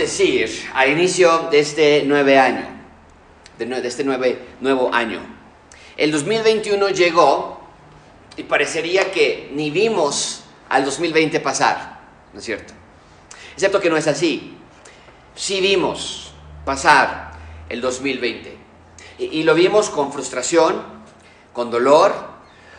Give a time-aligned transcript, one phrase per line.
[0.00, 2.66] decir al inicio de este nueve año,
[3.58, 5.20] de, este nuevo año,
[5.96, 7.60] el 2021 llegó
[8.36, 12.00] y parecería que ni vimos al 2020 pasar,
[12.32, 12.72] ¿no es cierto?
[13.52, 14.56] Excepto que no es así.
[15.34, 16.32] Sí vimos
[16.64, 17.32] pasar
[17.68, 18.56] el 2020
[19.18, 20.82] y lo vimos con frustración,
[21.52, 22.30] con dolor.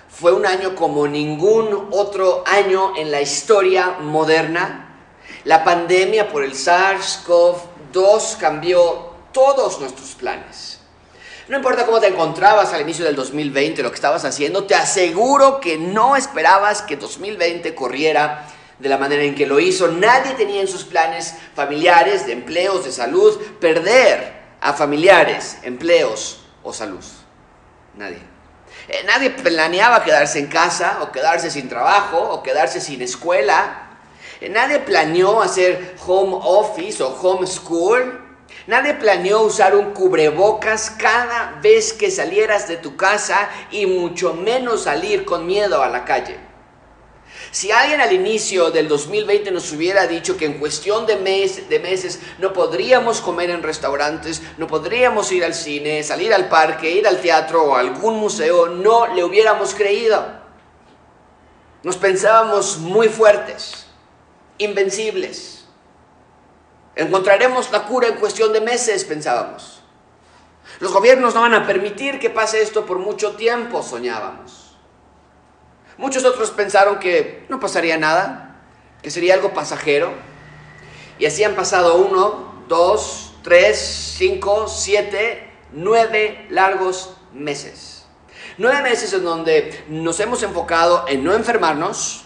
[0.09, 4.90] Fue un año como ningún otro año en la historia moderna
[5.43, 10.79] la pandemia por el SARS-CoV-2 cambió todos nuestros planes.
[11.47, 15.59] No importa cómo te encontrabas al inicio del 2020, lo que estabas haciendo, te aseguro
[15.59, 18.47] que no esperabas que 2020 corriera
[18.79, 19.87] de la manera en que lo hizo.
[19.87, 26.71] Nadie tenía en sus planes familiares, de empleos, de salud, perder a familiares, empleos o
[26.71, 27.03] salud.
[27.95, 28.21] Nadie.
[28.87, 33.90] Eh, nadie planeaba quedarse en casa o quedarse sin trabajo o quedarse sin escuela
[34.49, 38.19] Nadie planeó hacer home office o home school.
[38.65, 44.83] Nadie planeó usar un cubrebocas cada vez que salieras de tu casa y mucho menos
[44.83, 46.39] salir con miedo a la calle.
[47.51, 52.19] Si alguien al inicio del 2020 nos hubiera dicho que en cuestión de, de meses
[52.39, 57.21] no podríamos comer en restaurantes, no podríamos ir al cine, salir al parque, ir al
[57.21, 60.25] teatro o a algún museo, no le hubiéramos creído.
[61.83, 63.80] Nos pensábamos muy fuertes
[64.57, 65.65] invencibles.
[66.95, 69.81] Encontraremos la cura en cuestión de meses, pensábamos.
[70.79, 74.75] Los gobiernos no van a permitir que pase esto por mucho tiempo, soñábamos.
[75.97, 78.59] Muchos otros pensaron que no pasaría nada,
[79.01, 80.13] que sería algo pasajero.
[81.19, 88.05] Y así han pasado uno, dos, tres, cinco, siete, nueve largos meses.
[88.57, 92.25] Nueve meses en donde nos hemos enfocado en no enfermarnos,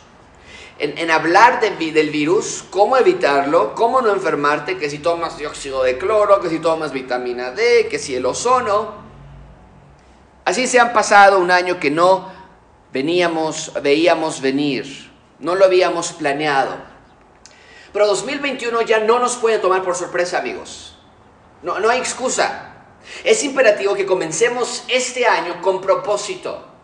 [0.78, 6.42] en, hablar del virus, cómo evitarlo, cómo no enfermarte, que si tomas dióxido de cloro,
[6.42, 9.06] que si tomas vitamina D, que si el ozono.
[10.44, 12.30] Así se han pasado un año que no
[12.92, 16.76] veníamos, veíamos venir, no lo habíamos planeado.
[17.94, 20.98] Pero 2021 ya no nos puede tomar por sorpresa, amigos.
[21.64, 22.74] No, no hay excusa.
[23.24, 26.75] Es imperativo que comencemos este año con propósito.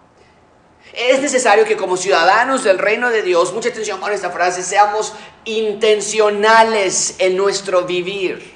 [0.94, 5.14] Es necesario que como ciudadanos del reino de Dios, mucha atención con esta frase, seamos
[5.46, 8.56] intencionales en nuestro vivir.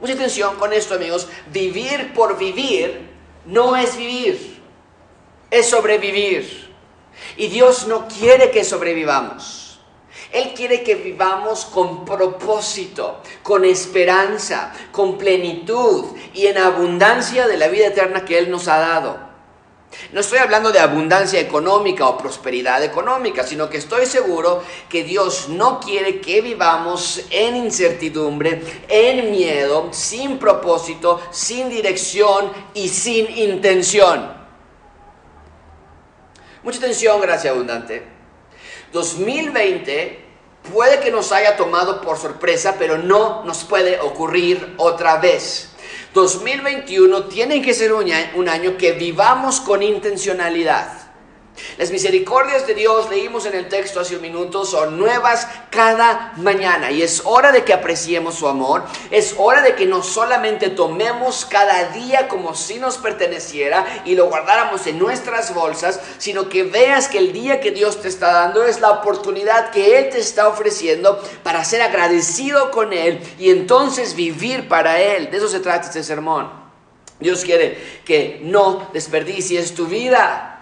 [0.00, 1.28] Mucha atención con esto, amigos.
[1.52, 3.10] Vivir por vivir
[3.46, 4.60] no es vivir,
[5.50, 6.74] es sobrevivir.
[7.36, 9.78] Y Dios no quiere que sobrevivamos.
[10.32, 17.68] Él quiere que vivamos con propósito, con esperanza, con plenitud y en abundancia de la
[17.68, 19.25] vida eterna que Él nos ha dado.
[20.12, 25.48] No estoy hablando de abundancia económica o prosperidad económica, sino que estoy seguro que Dios
[25.48, 34.32] no quiere que vivamos en incertidumbre, en miedo, sin propósito, sin dirección y sin intención.
[36.62, 38.02] Mucha atención, gracia abundante.
[38.92, 40.24] 2020
[40.72, 45.75] puede que nos haya tomado por sorpresa, pero no nos puede ocurrir otra vez.
[46.16, 51.05] 2021 tiene que ser un año que vivamos con intencionalidad.
[51.78, 56.90] Las misericordias de Dios, leímos en el texto hace un minuto, son nuevas cada mañana
[56.90, 61.44] y es hora de que apreciemos su amor, es hora de que no solamente tomemos
[61.44, 67.08] cada día como si nos perteneciera y lo guardáramos en nuestras bolsas, sino que veas
[67.08, 70.48] que el día que Dios te está dando es la oportunidad que Él te está
[70.48, 75.30] ofreciendo para ser agradecido con Él y entonces vivir para Él.
[75.30, 76.50] De eso se trata este sermón.
[77.18, 80.55] Dios quiere que no desperdicies tu vida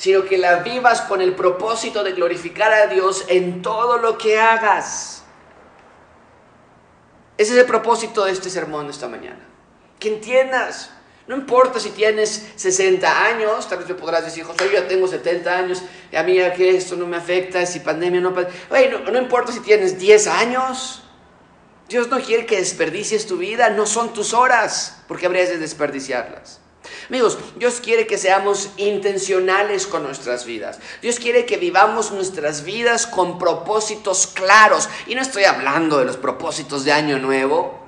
[0.00, 4.40] sino que la vivas con el propósito de glorificar a Dios en todo lo que
[4.40, 5.24] hagas.
[7.36, 9.46] Ese es el propósito de este sermón esta mañana.
[9.98, 10.90] Que entiendas,
[11.26, 15.06] no importa si tienes 60 años, tal vez me podrás decir, José, yo ya tengo
[15.06, 18.34] 70 años, y a mí que esto no me afecta, si pandemia no...
[18.70, 21.02] Oye, no, no importa si tienes 10 años,
[21.90, 26.60] Dios no quiere que desperdicies tu vida, no son tus horas, porque habrías de desperdiciarlas.
[27.08, 30.78] Amigos, Dios quiere que seamos intencionales con nuestras vidas.
[31.02, 34.88] Dios quiere que vivamos nuestras vidas con propósitos claros.
[35.06, 37.80] Y no estoy hablando de los propósitos de año nuevo.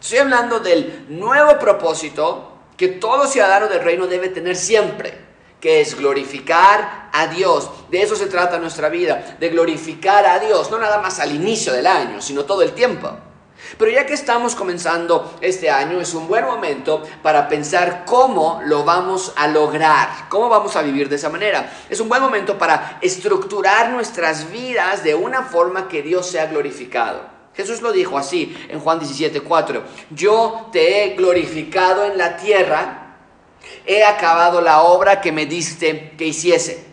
[0.00, 5.18] Estoy hablando del nuevo propósito que todo ciudadano del reino debe tener siempre,
[5.60, 7.70] que es glorificar a Dios.
[7.90, 11.72] De eso se trata nuestra vida, de glorificar a Dios, no nada más al inicio
[11.72, 13.10] del año, sino todo el tiempo.
[13.78, 18.84] Pero ya que estamos comenzando este año, es un buen momento para pensar cómo lo
[18.84, 21.70] vamos a lograr, cómo vamos a vivir de esa manera.
[21.90, 27.36] Es un buen momento para estructurar nuestras vidas de una forma que Dios sea glorificado.
[27.54, 29.82] Jesús lo dijo así en Juan 17, 4.
[30.10, 33.16] Yo te he glorificado en la tierra,
[33.84, 36.86] he acabado la obra que me diste que hiciese.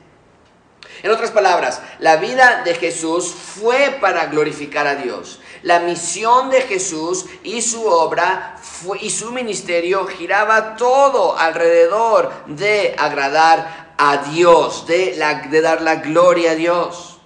[1.01, 5.41] En otras palabras, la vida de Jesús fue para glorificar a Dios.
[5.63, 8.57] La misión de Jesús y su obra
[8.99, 15.15] y su ministerio giraba todo alrededor de agradar a Dios, de,
[15.61, 17.17] dar la gloria a Dios.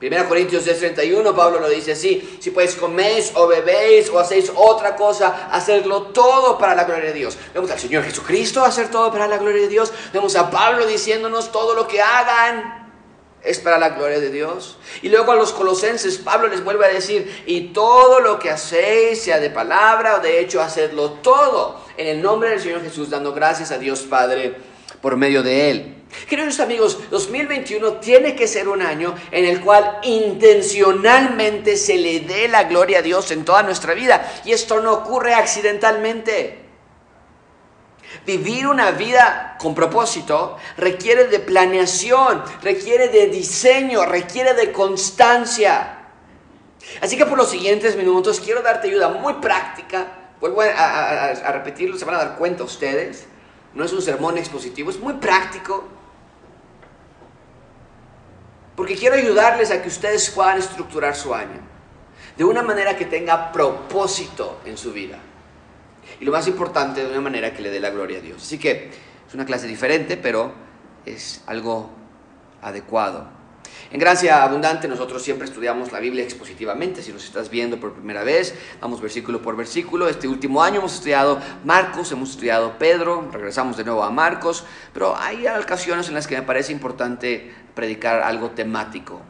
[0.00, 4.94] 1 Corintios 10:31, Pablo lo dice así, si pues coméis o bebéis o hacéis otra
[4.94, 7.36] cosa, hacerlo todo para la gloria de Dios.
[7.52, 9.92] Vemos al Señor Jesucristo hacer todo para la gloria de Dios.
[10.12, 12.87] Vemos a Pablo diciéndonos todo lo que hagan
[13.44, 14.76] es para la gloria de Dios.
[15.02, 19.22] Y luego a los colosenses, Pablo les vuelve a decir, y todo lo que hacéis,
[19.22, 23.32] sea de palabra o de hecho, hacedlo todo en el nombre del Señor Jesús, dando
[23.32, 24.56] gracias a Dios Padre
[25.00, 25.94] por medio de Él.
[26.28, 32.48] Queridos amigos, 2021 tiene que ser un año en el cual intencionalmente se le dé
[32.48, 34.26] la gloria a Dios en toda nuestra vida.
[34.44, 36.67] Y esto no ocurre accidentalmente.
[38.24, 46.06] Vivir una vida con propósito requiere de planeación, requiere de diseño, requiere de constancia.
[47.00, 50.06] Así que por los siguientes minutos quiero darte ayuda muy práctica.
[50.40, 53.26] Vuelvo a, repetirlo, se van a dar cuenta ustedes.
[53.74, 55.84] No es un sermón expositivo, es muy práctico
[58.78, 61.58] porque quiero ayudarles a que ustedes puedan estructurar su año
[62.36, 65.18] de una manera que tenga propósito en su vida.
[66.20, 68.42] Y lo más importante, de una manera que le dé la gloria a Dios.
[68.42, 68.90] Así que
[69.26, 70.52] es una clase diferente, pero
[71.04, 71.90] es algo
[72.62, 73.38] adecuado.
[73.90, 77.02] En Gracia Abundante nosotros siempre estudiamos la Biblia expositivamente.
[77.02, 80.08] Si nos estás viendo por primera vez, vamos versículo por versículo.
[80.08, 85.16] Este último año hemos estudiado Marcos, hemos estudiado Pedro, regresamos de nuevo a Marcos, pero
[85.16, 89.22] hay ocasiones en las que me parece importante predicar algo temático.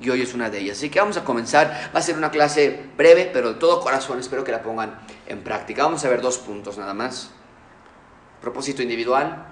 [0.00, 0.78] Y hoy es una de ellas.
[0.78, 1.90] Así que vamos a comenzar.
[1.94, 5.42] Va a ser una clase breve, pero de todo corazón espero que la pongan en
[5.42, 5.84] práctica.
[5.84, 7.30] Vamos a ver dos puntos nada más.
[8.40, 9.46] Propósito individual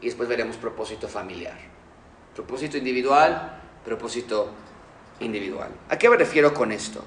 [0.00, 1.56] y después veremos propósito familiar.
[2.34, 3.58] Propósito individual
[3.88, 4.50] propósito
[5.20, 5.70] individual.
[5.88, 7.02] ¿A qué me refiero con esto?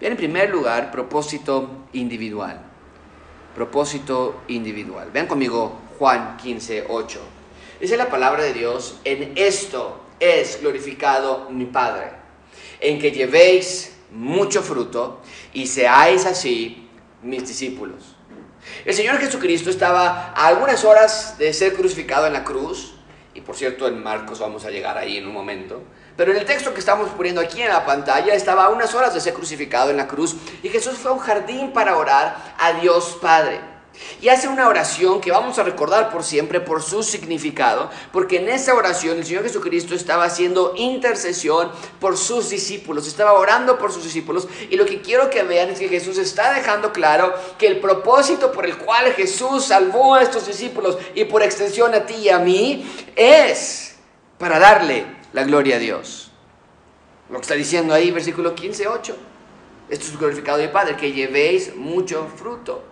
[0.00, 2.60] Bien, en primer lugar, propósito individual.
[3.54, 5.10] Propósito individual.
[5.12, 7.20] Vean conmigo Juan 15, 8.
[7.80, 12.12] Dice la palabra de Dios, en esto es glorificado mi Padre,
[12.78, 15.20] en que llevéis mucho fruto
[15.52, 16.88] y seáis así
[17.22, 18.14] mis discípulos.
[18.84, 22.94] El Señor Jesucristo estaba a algunas horas de ser crucificado en la cruz,
[23.34, 25.82] y por cierto, en Marcos vamos a llegar ahí en un momento.
[26.16, 29.14] Pero en el texto que estamos poniendo aquí en la pantalla estaba a unas horas
[29.14, 32.74] de ser crucificado en la cruz y Jesús fue a un jardín para orar a
[32.74, 33.71] Dios Padre.
[34.20, 38.48] Y hace una oración que vamos a recordar por siempre por su significado, porque en
[38.48, 44.04] esa oración el Señor Jesucristo estaba haciendo intercesión por sus discípulos, estaba orando por sus
[44.04, 47.80] discípulos, y lo que quiero que vean es que Jesús está dejando claro que el
[47.80, 52.28] propósito por el cual Jesús salvó a estos discípulos y por extensión a ti y
[52.28, 53.96] a mí es
[54.38, 56.30] para darle la gloria a Dios.
[57.30, 59.16] Lo que está diciendo ahí, versículo 15, 8.
[59.88, 62.91] Esto es glorificado de Padre, que llevéis mucho fruto.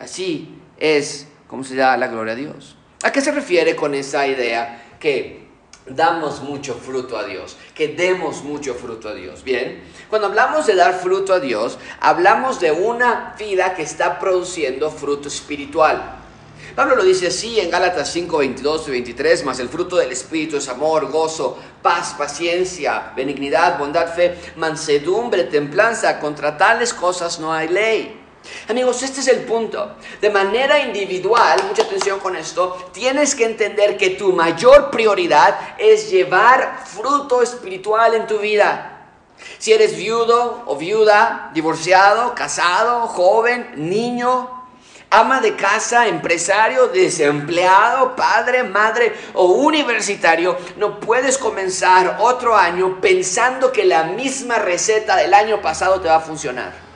[0.00, 2.76] Así es como se da la gloria a Dios.
[3.02, 5.48] ¿A qué se refiere con esa idea que
[5.90, 9.42] damos mucho fruto a Dios, que demos mucho fruto a Dios.
[9.44, 14.90] Bien, cuando hablamos de dar fruto a Dios, hablamos de una vida que está produciendo
[14.90, 16.16] fruto espiritual.
[16.74, 20.58] Pablo lo dice así en Gálatas 5, 22 y 23, más el fruto del Espíritu
[20.58, 26.20] es amor, gozo, paz, paciencia, benignidad, bondad, fe, mansedumbre, templanza.
[26.20, 28.17] Contra tales cosas no hay ley.
[28.68, 29.96] Amigos, este es el punto.
[30.20, 36.10] De manera individual, mucha atención con esto, tienes que entender que tu mayor prioridad es
[36.10, 38.94] llevar fruto espiritual en tu vida.
[39.58, 44.50] Si eres viudo o viuda, divorciado, casado, joven, niño,
[45.10, 53.72] ama de casa, empresario, desempleado, padre, madre o universitario, no puedes comenzar otro año pensando
[53.72, 56.87] que la misma receta del año pasado te va a funcionar.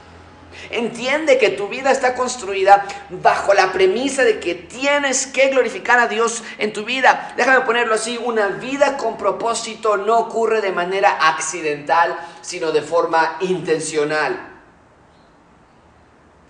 [0.73, 6.09] Entiende que tu vida está construida bajo la premisa de que tienes que glorificar a
[6.09, 7.35] Dios en tu vida.
[7.37, 13.37] Déjame ponerlo así, una vida con propósito no ocurre de manera accidental, sino de forma
[13.41, 14.49] intencional.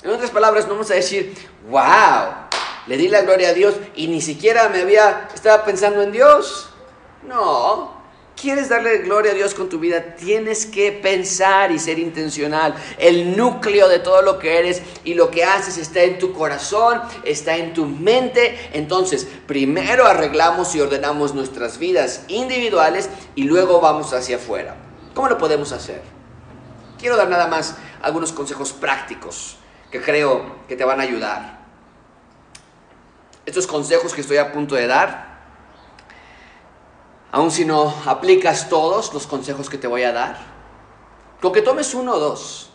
[0.03, 1.35] En otras palabras, no vamos a decir,
[1.69, 2.49] wow,
[2.87, 6.71] le di la gloria a Dios y ni siquiera me había, estaba pensando en Dios.
[7.23, 8.02] No,
[8.43, 12.75] quieres darle gloria a Dios con tu vida, tienes que pensar y ser intencional.
[12.99, 17.01] El núcleo de todo lo que eres y lo que haces está en tu corazón,
[17.23, 18.59] está en tu mente.
[18.73, 24.75] Entonces, primero arreglamos y ordenamos nuestras vidas individuales y luego vamos hacia afuera.
[25.15, 26.03] ¿Cómo lo podemos hacer?
[26.99, 29.57] Quiero dar nada más algunos consejos prácticos
[29.93, 31.63] que creo que te van a ayudar.
[33.47, 35.32] Estos consejos que estoy a punto de dar,
[37.33, 40.39] aun si no aplicas todos los consejos que te voy a dar,
[41.41, 42.69] con que tomes uno o dos.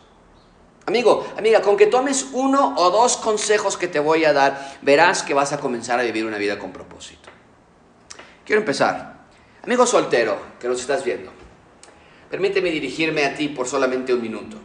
[0.88, 5.22] Amigo, amiga, con que tomes uno o dos consejos que te voy a dar, verás
[5.22, 7.30] que vas a comenzar a vivir una vida con propósito.
[8.46, 9.28] Quiero empezar.
[9.64, 11.32] Amigo soltero, que nos estás viendo,
[12.30, 14.58] permíteme dirigirme a ti por solamente un minuto.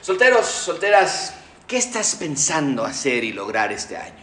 [0.00, 1.34] Solteros, solteras,
[1.66, 4.17] ¿qué estás pensando hacer y lograr este año?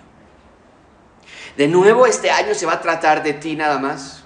[1.58, 4.24] De nuevo este año se va a tratar de ti nada más,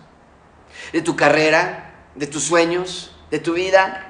[0.91, 4.05] de tu carrera, de tus sueños, de tu vida.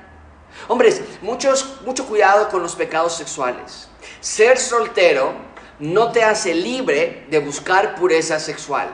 [0.67, 3.89] Hombres, muchos, mucho cuidado con los pecados sexuales.
[4.21, 5.33] Ser soltero
[5.79, 8.89] no te hace libre de buscar pureza sexual.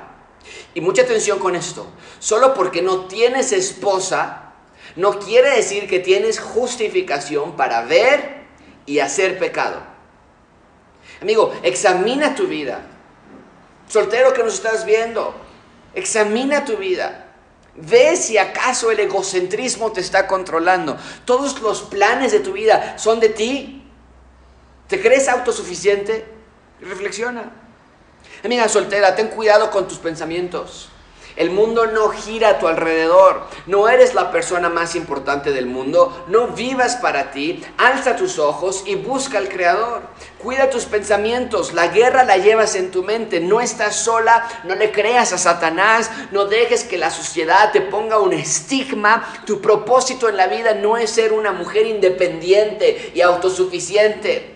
[0.74, 1.88] Y mucha atención con esto.
[2.20, 4.54] Solo porque no tienes esposa,
[4.96, 8.46] no quiere decir que tienes justificación para ver
[8.86, 9.82] y hacer pecado.
[11.22, 12.95] Amigo, examina tu vida.
[13.88, 15.36] Soltero que nos estás viendo,
[15.94, 17.26] examina tu vida.
[17.76, 20.98] Ve si acaso el egocentrismo te está controlando.
[21.26, 23.84] Todos los planes de tu vida son de ti.
[24.88, 26.26] ¿Te crees autosuficiente?
[26.82, 27.52] Reflexiona.
[28.44, 30.90] Amiga soltera, ten cuidado con tus pensamientos.
[31.36, 33.42] El mundo no gira a tu alrededor.
[33.66, 36.26] No eres la persona más importante del mundo.
[36.28, 37.62] No vivas para ti.
[37.78, 40.04] Alza tus ojos y busca al Creador.
[40.42, 41.74] Cuida tus pensamientos.
[41.74, 43.42] La guerra la llevas en tu mente.
[43.42, 44.48] No estás sola.
[44.64, 46.10] No le creas a Satanás.
[46.32, 49.28] No dejes que la sociedad te ponga un estigma.
[49.46, 54.56] Tu propósito en la vida no es ser una mujer independiente y autosuficiente.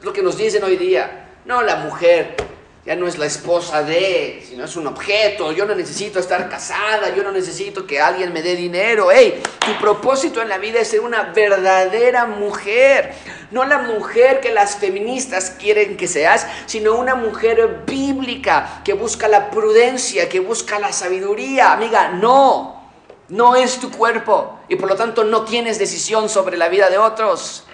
[0.00, 1.28] Es lo que nos dicen hoy día.
[1.44, 2.57] No, la mujer
[2.88, 5.52] ya no es la esposa de, sino es un objeto.
[5.52, 9.08] Yo no necesito estar casada, yo no necesito que alguien me dé dinero.
[9.12, 13.12] Hey, tu propósito en la vida es ser una verdadera mujer.
[13.50, 19.28] No la mujer que las feministas quieren que seas, sino una mujer bíblica que busca
[19.28, 21.72] la prudencia, que busca la sabiduría.
[21.72, 22.90] Amiga, no,
[23.28, 26.96] no es tu cuerpo y por lo tanto no tienes decisión sobre la vida de
[26.96, 27.66] otros.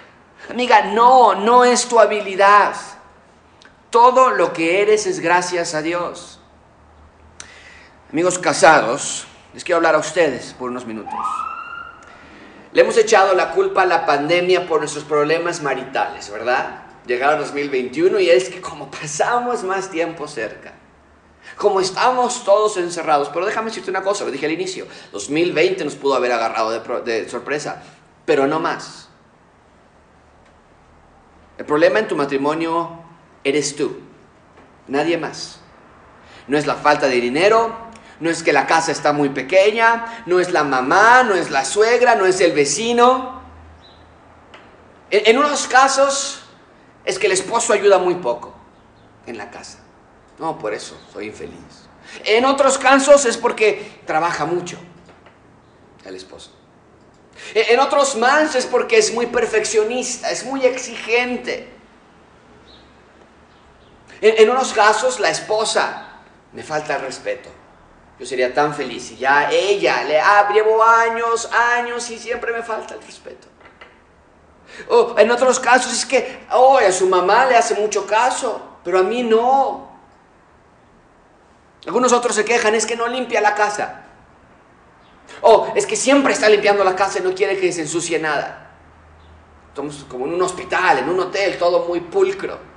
[0.49, 2.75] Amiga, no, no es tu habilidad.
[3.95, 6.37] Todo lo que eres es gracias a Dios.
[8.11, 11.13] Amigos casados, les quiero hablar a ustedes por unos minutos.
[12.73, 16.83] Le hemos echado la culpa a la pandemia por nuestros problemas maritales, ¿verdad?
[17.05, 20.73] Llegaron 2021 y es que como pasamos más tiempo cerca,
[21.55, 25.95] como estamos todos encerrados, pero déjame decirte una cosa, lo dije al inicio, 2020 nos
[25.95, 27.81] pudo haber agarrado de, de sorpresa,
[28.25, 29.07] pero no más.
[31.57, 33.04] El problema en tu matrimonio
[33.45, 33.99] eres tú,
[34.87, 35.61] nadie más.
[36.47, 37.73] No es la falta de dinero,
[38.19, 41.63] no es que la casa está muy pequeña, no es la mamá, no es la
[41.63, 43.41] suegra, no es el vecino.
[45.11, 46.41] En, unos casos
[47.05, 48.53] es que el esposo ayuda muy poco
[49.27, 49.79] en la casa.
[50.39, 51.87] No, por eso soy infeliz.
[52.23, 54.77] En otros casos es porque trabaja mucho
[56.03, 56.51] el esposo.
[57.53, 61.74] En otros más es porque es muy perfeccionista, es muy exigente.
[64.27, 66.07] En, unos casos, la esposa
[66.51, 67.47] me falta el respeto.
[68.19, 72.63] Yo sería tan feliz y ya ella, le ah, llevo años, años y siempre me
[72.63, 73.47] falta el respeto.
[74.89, 78.97] O en otros casos es que, oh, a su mamá le hace mucho caso, pero
[78.97, 79.91] a mí no.
[81.85, 84.05] Algunos otros se quejan, es que no limpia la casa.
[85.41, 88.71] O es que siempre está limpiando la casa y no quiere que se ensucie nada.
[89.67, 92.73] Estamos como en un hospital, en un hotel, todo muy pulcro.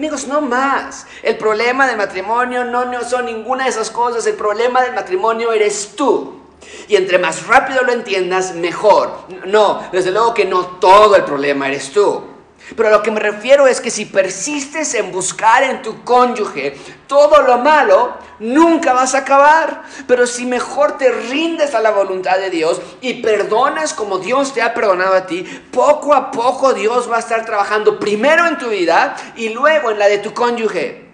[0.00, 1.06] Amigos, no más.
[1.22, 4.26] El problema del matrimonio no, no son ninguna de esas cosas.
[4.26, 6.40] El problema del matrimonio eres tú.
[6.88, 9.12] Y entre más rápido lo entiendas, mejor.
[9.44, 12.29] No, desde luego que no todo el problema eres tú.
[12.76, 16.76] Pero a lo que me refiero es que si persistes en buscar en tu cónyuge
[17.06, 19.82] todo lo malo, nunca vas a acabar.
[20.06, 24.62] Pero si mejor te rindes a la voluntad de Dios y perdonas como Dios te
[24.62, 28.68] ha perdonado a ti, poco a poco Dios va a estar trabajando primero en tu
[28.68, 31.10] vida y luego en la de tu cónyuge.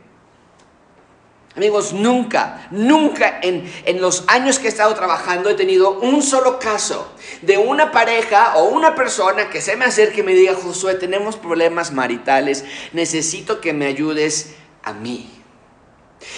[1.57, 3.65] Amigos, nunca, nunca en,
[3.99, 8.65] los años que he estado trabajando he tenido un solo caso de una pareja o
[8.65, 13.73] una persona que se me acerque y me diga, Josué, tenemos problemas maritales, necesito que
[13.73, 15.31] me ayudes a mí.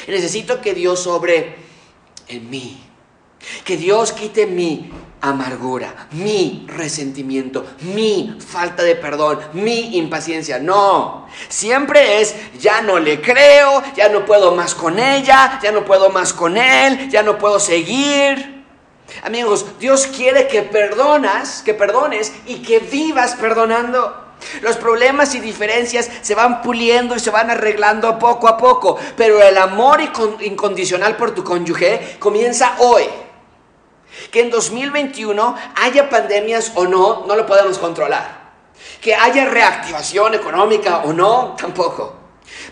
[0.06, 1.56] Necesito que Dios obre
[2.28, 2.82] en mí.
[3.64, 4.90] Que Dios quite mi
[5.20, 10.58] amargura, mi resentimiento, mi falta de perdón, mi impaciencia.
[10.58, 15.84] No, siempre es, ya no le creo, ya no puedo más con ella, ya no
[15.84, 18.57] puedo más con él, ya no puedo seguir.
[19.22, 24.24] Amigos, Dios quiere que perdonas, que perdones y que vivas perdonando.
[24.60, 29.42] Los problemas y diferencias se van puliendo y se van arreglando poco a poco, pero
[29.42, 30.00] el amor
[30.40, 33.04] incondicional por tu cónyuge comienza hoy.
[34.30, 38.38] Que en 2021 haya pandemias o no, no lo podemos controlar.
[39.00, 42.17] Que haya reactivación económica o no, tampoco.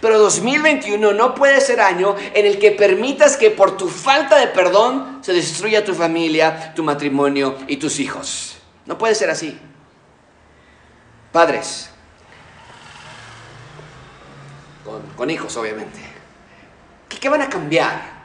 [0.00, 4.49] Pero 2021 no puede ser año en el que permitas que por tu falta de
[4.49, 8.57] perdón se destruya tu familia, tu matrimonio y tus hijos.
[8.85, 9.59] No puede ser así.
[11.33, 11.91] Padres,
[15.17, 15.99] con, hijos obviamente,
[17.09, 18.17] ¿Qué, van a cambiar?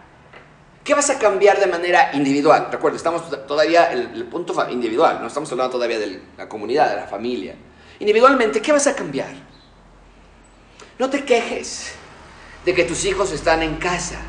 [0.84, 2.70] ¿Qué vas a cambiar de manera individual?
[2.72, 6.96] Recuerda, estamos todavía en el punto individual, no estamos hablando todavía de la comunidad, de
[6.98, 7.56] la familia.
[8.00, 9.50] Individualmente, ¿qué vas a cambiar?
[11.01, 11.93] No te quejes
[12.63, 14.20] de que tus hijos están en casa,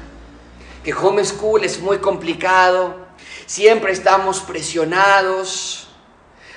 [0.83, 2.97] que homeschool es muy complicado,
[3.45, 5.88] siempre estamos presionados.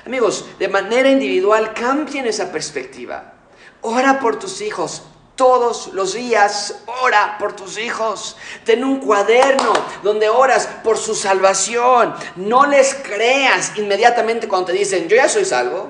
[0.06, 3.34] Amigos, de manera individual cambien esa perspectiva.
[3.82, 5.04] Ora por tus hijos,
[5.36, 8.38] todos los días ora por tus hijos.
[8.64, 12.16] Ten un cuaderno donde oras por su salvación.
[12.38, 15.90] No les creas inmediatamente cuando te dicen, yo ya soy salvo.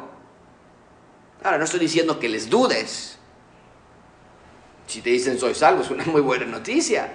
[1.44, 3.15] Ahora, no estoy diciendo que les dudes.
[4.88, 7.10] Si te dicen soy salvo, es una muy buena noticia.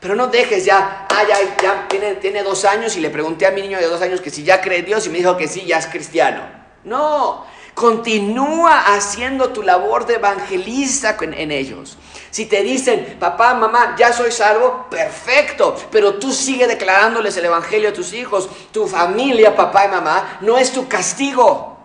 [0.00, 3.52] Pero no dejes ya, ah, ya, ya tiene, tiene dos años y le pregunté a
[3.52, 5.46] mi niño de dos años que si ya cree en Dios y me dijo que
[5.46, 6.42] sí, ya es cristiano.
[6.82, 11.96] No, continúa haciendo tu labor de evangelista en ellos.
[12.30, 17.90] Si te dicen, papá, mamá, ya soy salvo, perfecto, pero tú sigue declarándoles el evangelio
[17.90, 18.48] a tus hijos.
[18.72, 21.78] Tu familia, papá y mamá, no es tu castigo.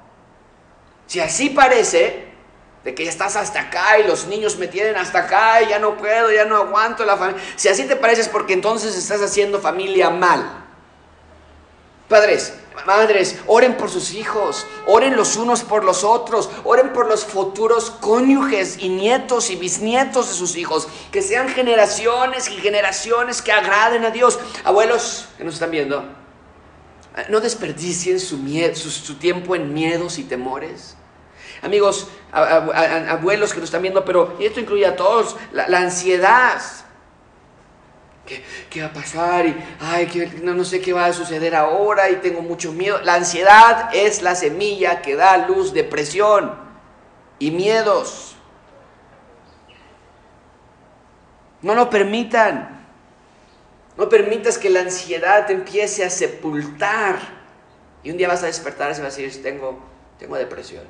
[1.05, 2.26] Si así parece,
[2.83, 5.79] de que ya estás hasta acá y los niños me tienen hasta acá y ya
[5.79, 7.41] no puedo, ya no aguanto la familia.
[7.55, 10.65] Si así te parece es porque entonces estás haciendo familia mal.
[12.07, 12.53] Padres,
[12.85, 17.91] madres, oren por sus hijos, oren los unos por los otros, oren por los futuros
[17.91, 24.05] cónyuges y nietos y bisnietos de sus hijos, que sean generaciones y generaciones que agraden
[24.05, 24.39] a Dios.
[24.63, 26.05] Abuelos que nos están viendo,
[27.29, 28.37] no desperdicien su,
[28.75, 30.95] su tiempo en miedos y temores.
[31.61, 36.61] Amigos, abuelos que nos están viendo, pero esto incluye a todos, la, ansiedad.
[38.69, 39.45] ¿Qué, va a pasar?
[39.45, 42.99] Y, ay, no, no sé qué va a suceder ahora y tengo mucho miedo.
[43.03, 46.53] La ansiedad es la semilla que da luz, depresión
[47.39, 48.35] y miedos.
[51.61, 52.85] No lo permitan.
[53.97, 57.17] No permitas que la ansiedad te empiece a sepultar.
[58.03, 59.79] Y un día vas a despertar y vas a decir, tengo,
[60.19, 60.83] tengo depresión.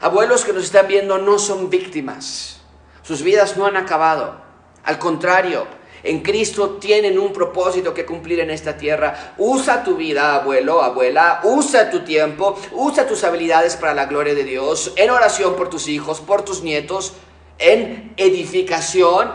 [0.00, 2.60] Abuelos que nos están viendo no son víctimas.
[3.02, 4.40] Sus vidas no han acabado.
[4.84, 5.66] Al contrario,
[6.02, 9.34] en Cristo tienen un propósito que cumplir en esta tierra.
[9.38, 14.44] Usa tu vida, abuelo, abuela, usa tu tiempo, usa tus habilidades para la gloria de
[14.44, 17.14] Dios, en oración por tus hijos, por tus nietos,
[17.58, 19.32] en edificación.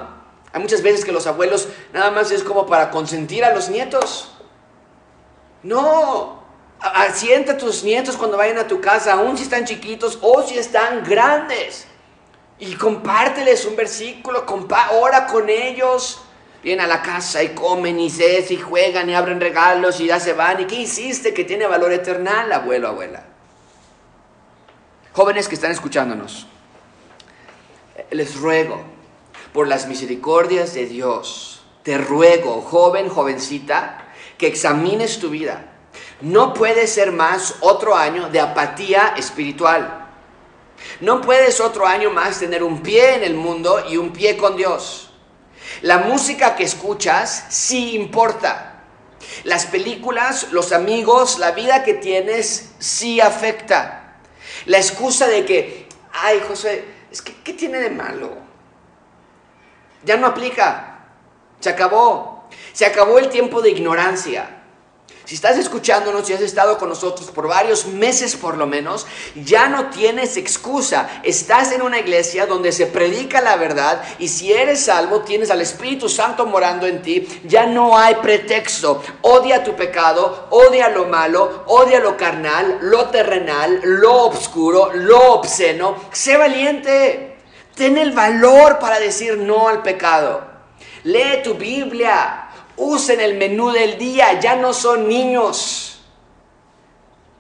[0.53, 4.31] Hay muchas veces que los abuelos nada más es como para consentir a los nietos.
[5.63, 6.40] No,
[6.81, 10.57] Asienta a tus nietos cuando vayan a tu casa, aun si están chiquitos o si
[10.57, 11.85] están grandes.
[12.57, 14.45] Y compárteles un versículo,
[14.99, 16.21] ora con ellos.
[16.63, 20.19] Vienen a la casa y comen y se y juegan y abren regalos y ya
[20.19, 20.61] se van.
[20.61, 23.25] ¿Y qué hiciste que tiene valor eternal, abuelo, abuela?
[25.13, 26.47] Jóvenes que están escuchándonos,
[28.11, 28.81] les ruego
[29.53, 34.05] por las misericordias de Dios, te ruego, joven, jovencita,
[34.37, 35.70] que examines tu vida
[36.21, 40.07] no puede ser más otro año de apatía espiritual.
[40.99, 44.55] No puedes otro año más tener un pie en el mundo y un pie con
[44.55, 45.11] Dios.
[45.81, 48.83] La música que escuchas sí importa.
[49.43, 54.17] Las películas, los amigos, la vida que tienes sí afecta.
[54.65, 58.31] La excusa de que, ay José, es que, ¿qué tiene de malo?
[60.03, 61.05] Ya no aplica.
[61.59, 62.47] Se acabó.
[62.73, 64.60] Se acabó el tiempo de ignorancia.
[65.31, 69.69] Si estás escuchándonos y has estado con nosotros por varios meses por lo menos, ya
[69.69, 71.21] no tienes excusa.
[71.23, 75.61] Estás en una iglesia donde se predica la verdad y si eres salvo, tienes al
[75.61, 79.01] Espíritu Santo morando en ti, ya no hay pretexto.
[79.21, 85.95] Odia tu pecado, odia lo malo, odia lo carnal, lo terrenal, lo obscuro, lo obsceno.
[86.11, 87.37] Sé valiente.
[87.73, 90.41] Ten el valor para decir no al pecado.
[91.05, 92.50] Lee tu Biblia.
[92.83, 95.99] Usen el menú del día, ya no son niños.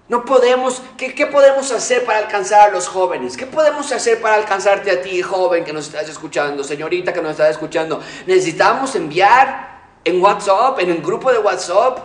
[0.07, 3.35] No podemos, ¿qué, ¿qué, podemos hacer para alcanzar a los jóvenes?
[3.35, 7.31] ¿Qué podemos hacer para alcanzarte a ti, joven que nos estás escuchando, señorita que nos
[7.31, 7.99] estás escuchando?
[8.27, 11.97] Necesitamos enviar en WhatsApp, en un grupo de WhatsApp,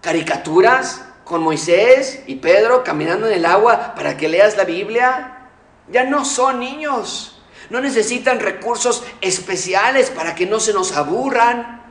[0.00, 5.48] caricaturas con Moisés y Pedro caminando en el agua para que leas la Biblia.
[5.88, 7.42] Ya no son niños.
[7.70, 11.83] No necesitan recursos especiales para que no se nos aburran.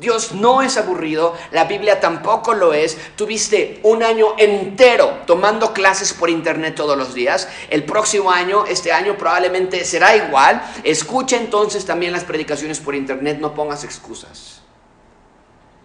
[0.00, 2.96] Dios no es aburrido, la Biblia tampoco lo es.
[3.16, 7.48] Tuviste un año entero tomando clases por internet todos los días.
[7.68, 10.62] El próximo año, este año probablemente será igual.
[10.84, 14.62] Escucha entonces también las predicaciones por internet, no pongas excusas.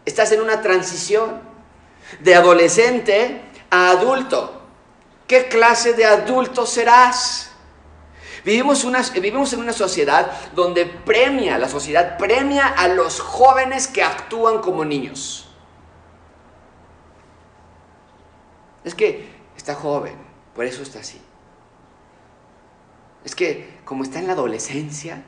[0.06, 1.42] Estás en una transición
[2.22, 4.62] de adolescente a adulto.
[5.28, 7.52] ¿Qué clase de adulto serás?
[8.46, 14.62] Vivimos, vivimos en una sociedad donde premia, la sociedad premia a los jóvenes que actúan
[14.62, 15.50] como niños.
[18.84, 19.28] Es que
[19.58, 20.16] está joven,
[20.54, 21.20] por eso está así.
[23.24, 25.24] Es que como está en la adolescencia.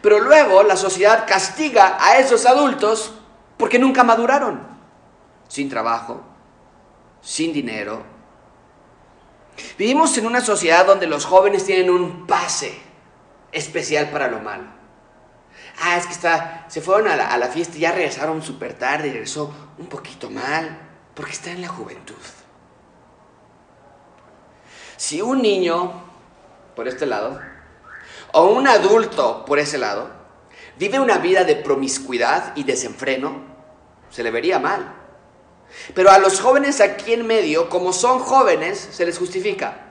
[0.00, 3.12] Pero luego la sociedad castiga a esos adultos
[3.58, 4.66] porque nunca maduraron.
[5.46, 6.22] Sin trabajo,
[7.20, 8.15] sin dinero,
[9.78, 12.78] Vivimos en una sociedad donde los jóvenes tienen un pase
[13.52, 14.64] especial para lo malo.
[15.80, 19.12] Ah, es que está, se fueron a la, fiesta y ya regresaron súper tarde y
[19.12, 20.78] regresó un poquito mal,
[21.14, 22.14] porque está en la juventud.
[24.96, 25.92] Si un niño,
[26.74, 27.38] por este lado,
[28.32, 30.10] o un adulto, por ese lado,
[30.78, 33.42] vive una vida de promiscuidad y desenfreno,
[34.10, 35.05] se le vería mal.
[35.94, 39.82] Pero a los jóvenes aquí en medio, como son jóvenes, se les justifica.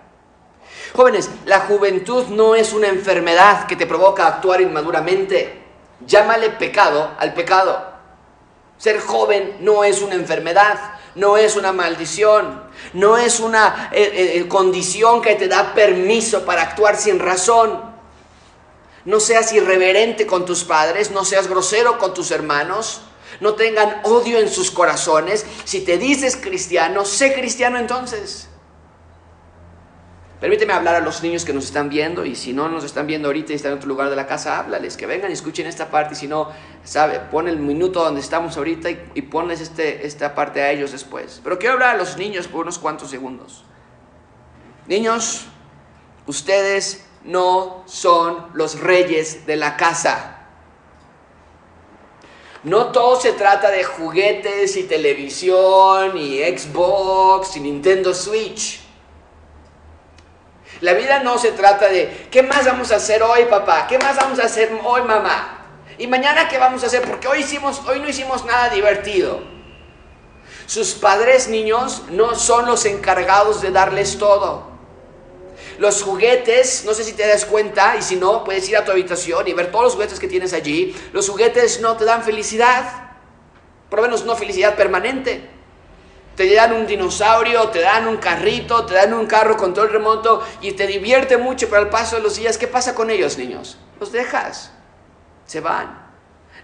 [0.93, 5.61] Jóvenes, la juventud no es una enfermedad que te provoca actuar inmaduramente.
[6.05, 7.93] Llámale pecado al pecado.
[8.77, 12.61] Ser joven no es una enfermedad, no es una maldición,
[12.93, 17.93] no es una eh, eh, eh, condición que te da permiso para actuar sin razón.
[19.05, 23.01] No seas irreverente con tus padres, no seas grosero con tus hermanos,
[23.39, 25.45] no tengan odio en sus corazones.
[25.63, 28.49] Si te dices cristiano, sé cristiano entonces.
[30.39, 33.29] Permíteme hablar a los niños que nos están viendo y si no nos están viendo
[33.29, 35.89] ahorita y están en otro lugar de la casa, háblales, que vengan y escuchen esta
[35.89, 36.51] parte y si no,
[36.83, 40.91] sabe, pon el minuto donde estamos ahorita y, y ponles este, esta parte a ellos
[40.91, 41.39] después.
[41.43, 43.63] Pero quiero hablar a los niños por unos cuantos segundos.
[44.87, 45.47] Niños,
[46.27, 50.34] ustedes no son los reyes de la casa.
[52.65, 58.81] No todo se trata de juguetes y televisión y Xbox y Nintendo Switch.
[60.81, 63.85] La vida no se trata de ¿qué más vamos a hacer hoy, papá?
[63.87, 65.63] ¿Qué más vamos a hacer hoy, mamá?
[65.99, 69.41] Y mañana qué vamos a hacer porque hoy hicimos hoy no hicimos nada divertido.
[70.65, 74.74] Sus padres niños no son los encargados de darles todo.
[75.77, 78.91] Los juguetes, no sé si te das cuenta, y si no, puedes ir a tu
[78.91, 80.95] habitación y ver todos los juguetes que tienes allí.
[81.11, 83.11] Los juguetes no te dan felicidad,
[83.89, 85.49] por lo menos no felicidad permanente.
[86.35, 89.91] Te dan un dinosaurio, te dan un carrito, te dan un carro con todo el
[89.91, 93.37] remoto y te divierte mucho, pero al paso de los días, ¿qué pasa con ellos,
[93.37, 93.77] niños?
[93.99, 94.71] Los dejas,
[95.45, 96.05] se van.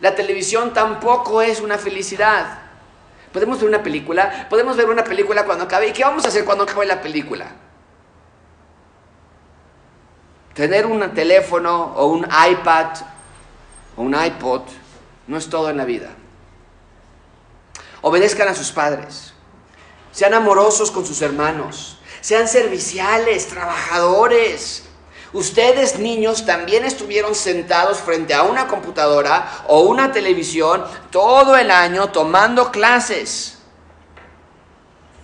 [0.01, 2.59] La televisión tampoco es una felicidad.
[3.31, 5.87] Podemos ver una película, podemos ver una película cuando acabe.
[5.87, 7.47] ¿Y qué vamos a hacer cuando acabe la película?
[10.53, 12.87] Tener un teléfono o un iPad
[13.95, 14.61] o un iPod
[15.27, 16.09] no es todo en la vida.
[18.01, 19.33] Obedezcan a sus padres.
[20.11, 21.99] Sean amorosos con sus hermanos.
[22.19, 24.83] Sean serviciales, trabajadores.
[25.33, 32.11] Ustedes niños también estuvieron sentados frente a una computadora o una televisión todo el año
[32.11, 33.60] tomando clases.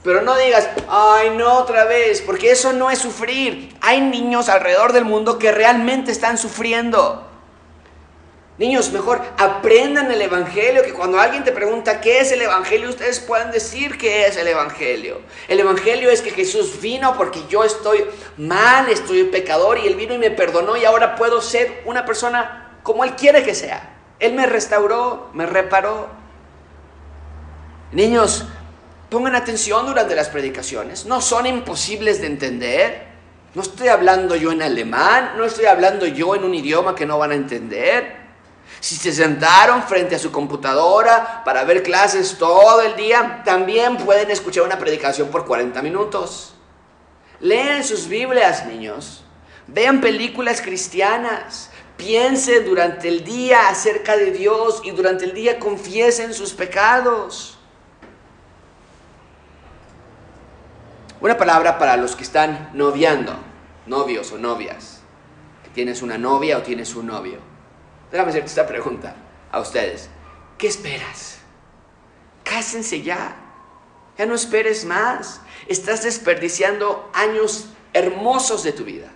[0.04, 3.76] Pero no digas, ay, no otra vez, porque eso no es sufrir.
[3.82, 7.28] Hay niños alrededor del mundo que realmente están sufriendo.
[8.58, 13.20] Niños, mejor aprendan el Evangelio, que cuando alguien te pregunta qué es el Evangelio, ustedes
[13.20, 15.22] puedan decir qué es el Evangelio.
[15.48, 18.06] El Evangelio es que Jesús vino porque yo estoy
[18.38, 22.80] mal, estoy pecador, y Él vino y me perdonó y ahora puedo ser una persona
[22.82, 23.96] como Él quiere que sea.
[24.20, 26.08] Él me restauró, me reparó.
[27.92, 28.48] Niños,
[29.10, 31.06] Pongan atención durante las predicaciones.
[31.06, 33.08] No son imposibles de entender.
[33.56, 37.18] No estoy hablando yo en alemán, no estoy hablando yo en un idioma que no
[37.18, 38.18] van a entender.
[38.82, 44.30] Si se sentaron frente a su computadora para ver clases todo el día, también pueden
[44.30, 46.54] escuchar una predicación por 40 minutos.
[47.40, 49.24] Lean sus Biblias, niños.
[49.68, 51.72] Vean películas cristianas.
[51.96, 57.57] Piensen durante el día acerca de Dios y durante el día confiesen sus pecados.
[61.20, 63.36] Una palabra para los que están noviando,
[63.86, 65.02] novios o novias.
[65.64, 67.40] Que tienes una novia o tienes un novio.
[68.12, 69.16] Déjame hacerte esta pregunta
[69.52, 70.10] a ustedes.
[70.58, 71.38] ¿Qué esperas?
[72.48, 73.36] cásense ya.
[74.18, 75.42] Ya no esperes más.
[75.68, 79.12] Estás desperdiciando años hermosos de tu vida.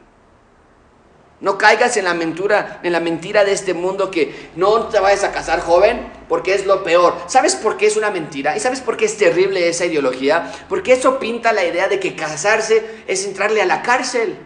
[1.42, 5.24] No caigas en la mentira, en la mentira de este mundo que no te vayas
[5.24, 7.16] a casar joven porque es lo peor.
[7.26, 8.56] ¿Sabes por qué es una mentira?
[8.56, 10.52] ¿Y sabes por qué es terrible esa ideología?
[10.70, 14.38] Porque eso pinta la idea de que casarse es entrarle a la cárcel.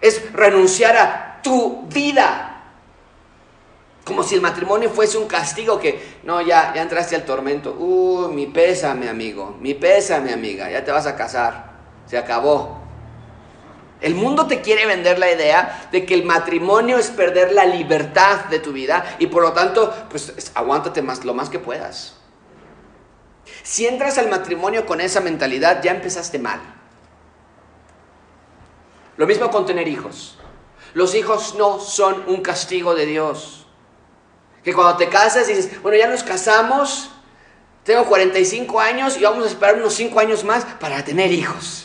[0.00, 2.62] Es renunciar a tu vida.
[4.04, 7.72] Como si el matrimonio fuese un castigo que, no, ya, ya entraste al tormento.
[7.72, 11.72] Uh, mi pesa, mi amigo, mi pesa, mi amiga, ya te vas a casar.
[12.06, 12.83] Se acabó.
[14.04, 18.44] El mundo te quiere vender la idea de que el matrimonio es perder la libertad
[18.50, 22.14] de tu vida y por lo tanto, pues aguántate más, lo más que puedas.
[23.62, 26.60] Si entras al matrimonio con esa mentalidad, ya empezaste mal.
[29.16, 30.36] Lo mismo con tener hijos.
[30.92, 33.66] Los hijos no son un castigo de Dios.
[34.62, 37.10] Que cuando te casas dices, bueno, ya nos casamos,
[37.84, 41.83] tengo 45 años y vamos a esperar unos 5 años más para tener hijos.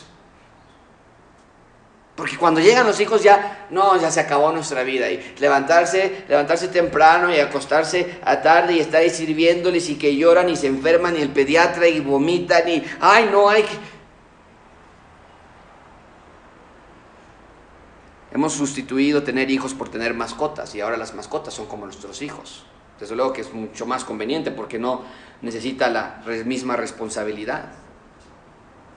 [2.20, 5.10] Porque cuando llegan los hijos ya, no, ya se acabó nuestra vida.
[5.10, 10.50] Y levantarse, levantarse temprano y acostarse a tarde y estar ahí sirviéndoles y que lloran
[10.50, 13.70] y se enferman y el pediatra y vomitan y, ay, no, hay que...
[18.32, 22.66] Hemos sustituido tener hijos por tener mascotas y ahora las mascotas son como nuestros hijos.
[23.00, 25.04] Desde luego que es mucho más conveniente porque no
[25.40, 27.72] necesita la misma responsabilidad.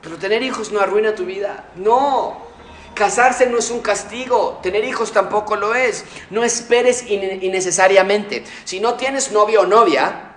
[0.02, 1.70] Pero tener hijos no arruina tu vida.
[1.78, 2.52] No,
[2.94, 6.06] Casarse no es un castigo, tener hijos tampoco lo es.
[6.30, 8.44] No esperes innecesariamente.
[8.66, 10.36] Si no tienes novio o novia,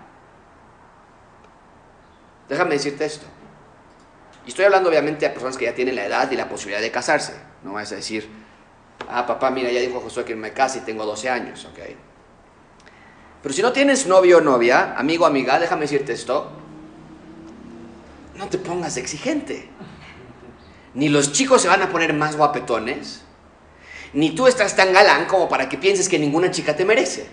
[2.49, 3.27] déjame decirte esto.
[4.47, 6.91] Y estoy hablando obviamente a personas que ya tienen la edad y la posibilidad de
[6.91, 7.35] casarse.
[7.63, 8.29] No vas a decir,
[9.09, 11.81] ah, papá, mira, ya dijo Josué que me case y tengo 12 años, ¿ok?
[13.43, 16.51] Pero si no tienes novio o novia, amigo o amiga, déjame decirte esto,
[18.37, 19.69] no te pongas exigente
[20.97, 23.21] ni los chicos se van a poner más guapetones,
[24.15, 27.29] ni tú estás tan galán como para que pienses que ninguna chica te merece.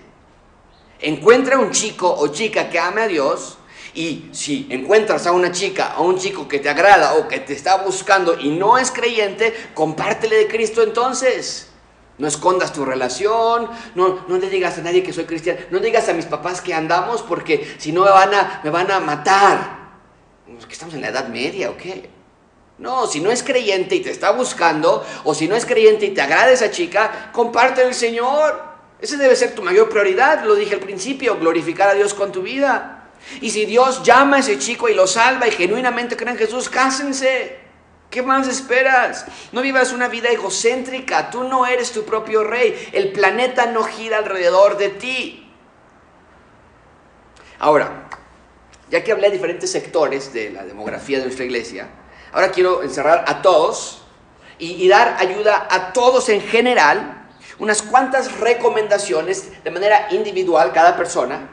[1.00, 3.58] Encuentra un chico o chica que ame a Dios
[3.94, 7.54] y si encuentras a una chica o un chico que te agrada o que te
[7.54, 11.70] está buscando y no es creyente, compártele de Cristo entonces.
[12.18, 16.10] No escondas tu relación, no, no le digas a nadie que soy cristiano, no digas
[16.10, 19.84] a mis papás que andamos porque si no me van a, me van a matar.
[20.68, 22.13] ¿Que estamos en la Edad Media o qué?
[22.78, 26.10] No, si no es creyente y te está buscando, o si no es creyente y
[26.10, 28.74] te agrada esa chica, comparte el Señor.
[29.00, 32.42] Esa debe ser tu mayor prioridad, lo dije al principio, glorificar a Dios con tu
[32.42, 33.10] vida.
[33.42, 36.70] Y si Dios llama a ese chico y lo salva y genuinamente cree en Jesús,
[36.70, 37.60] cásense.
[38.10, 39.26] ¿Qué más esperas?
[39.52, 44.20] No vivas una vida egocéntrica, tú no eres tu propio rey, el planeta no gira
[44.20, 45.52] alrededor de ti.
[47.58, 48.08] Ahora,
[48.92, 51.90] ya que hablé de diferentes sectores de la demografía de nuestra iglesia,
[52.34, 54.02] Ahora quiero encerrar a todos
[54.58, 57.28] y, dar ayuda a todos en general,
[57.60, 61.48] unas cuantas recomendaciones de manera individual cada persona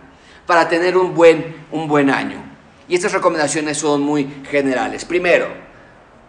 [0.47, 2.43] para tener un buen, un buen año.
[2.88, 5.05] Y estas recomendaciones son muy generales.
[5.05, 5.49] Primero,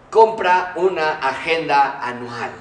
[0.09, 2.51] compra una agenda anual.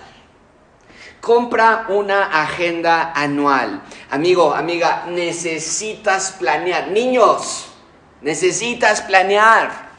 [1.20, 3.83] Compra una agenda anual.
[4.11, 6.88] Amigo, amiga, necesitas planear.
[6.88, 7.66] Niños,
[8.22, 9.89] necesitas planear.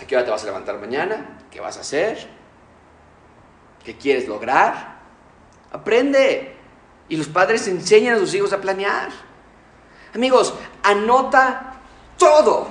[0.00, 1.38] ¿A qué hora te vas a levantar mañana?
[1.50, 2.28] ¿Qué vas a hacer?
[3.84, 4.96] ¿Qué quieres lograr?
[5.72, 6.56] Aprende.
[7.08, 9.10] Y los padres enseñan a sus hijos a planear.
[10.14, 11.74] Amigos, anota
[12.16, 12.68] todo.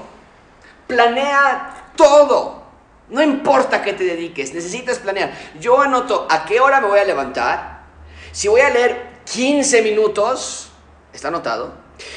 [0.88, 2.63] Planea todo.
[3.09, 5.31] No importa qué te dediques, necesitas planear.
[5.59, 7.83] Yo anoto a qué hora me voy a levantar.
[8.31, 10.71] Si voy a leer 15 minutos,
[11.12, 11.73] está anotado.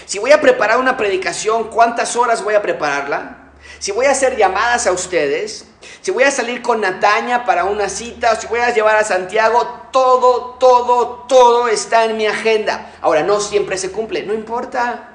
[0.06, 3.45] Si voy a preparar una predicación, ¿cuántas horas voy a prepararla?
[3.78, 5.66] Si voy a hacer llamadas a ustedes,
[6.00, 9.04] si voy a salir con Nataña para una cita, o si voy a llevar a
[9.04, 12.92] Santiago, todo, todo, todo está en mi agenda.
[13.00, 15.12] Ahora, no siempre se cumple, no importa.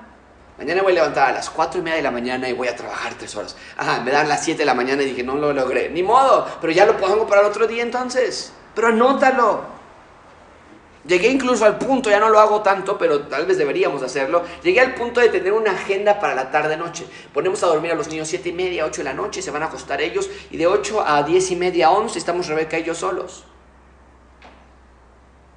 [0.58, 2.76] Mañana voy a levantar a las 4 y media de la mañana y voy a
[2.76, 3.56] trabajar 3 horas.
[3.78, 5.90] Ajá, me dan las 7 de la mañana y dije, no lo logré.
[5.90, 8.54] Ni modo, pero ya lo pongo para otro día entonces.
[8.76, 9.81] Pero anótalo.
[11.06, 14.44] Llegué incluso al punto, ya no lo hago tanto, pero tal vez deberíamos hacerlo.
[14.64, 17.06] Llegué al punto de tener una agenda para la tarde-noche.
[17.34, 19.64] Ponemos a dormir a los niños 7 y media, 8 de la noche, se van
[19.64, 20.30] a acostar ellos.
[20.52, 23.46] Y de 8 a 10 y media, 11 estamos Rebeca y yo solos.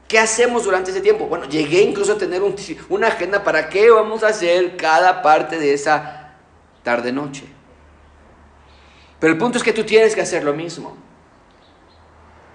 [0.09, 1.27] ¿Qué hacemos durante ese tiempo?
[1.27, 2.43] Bueno, llegué incluso a tener
[2.89, 6.37] una agenda para qué vamos a hacer cada parte de esa
[6.83, 7.45] tarde-noche.
[9.19, 10.97] Pero el punto es que tú tienes que hacer lo mismo.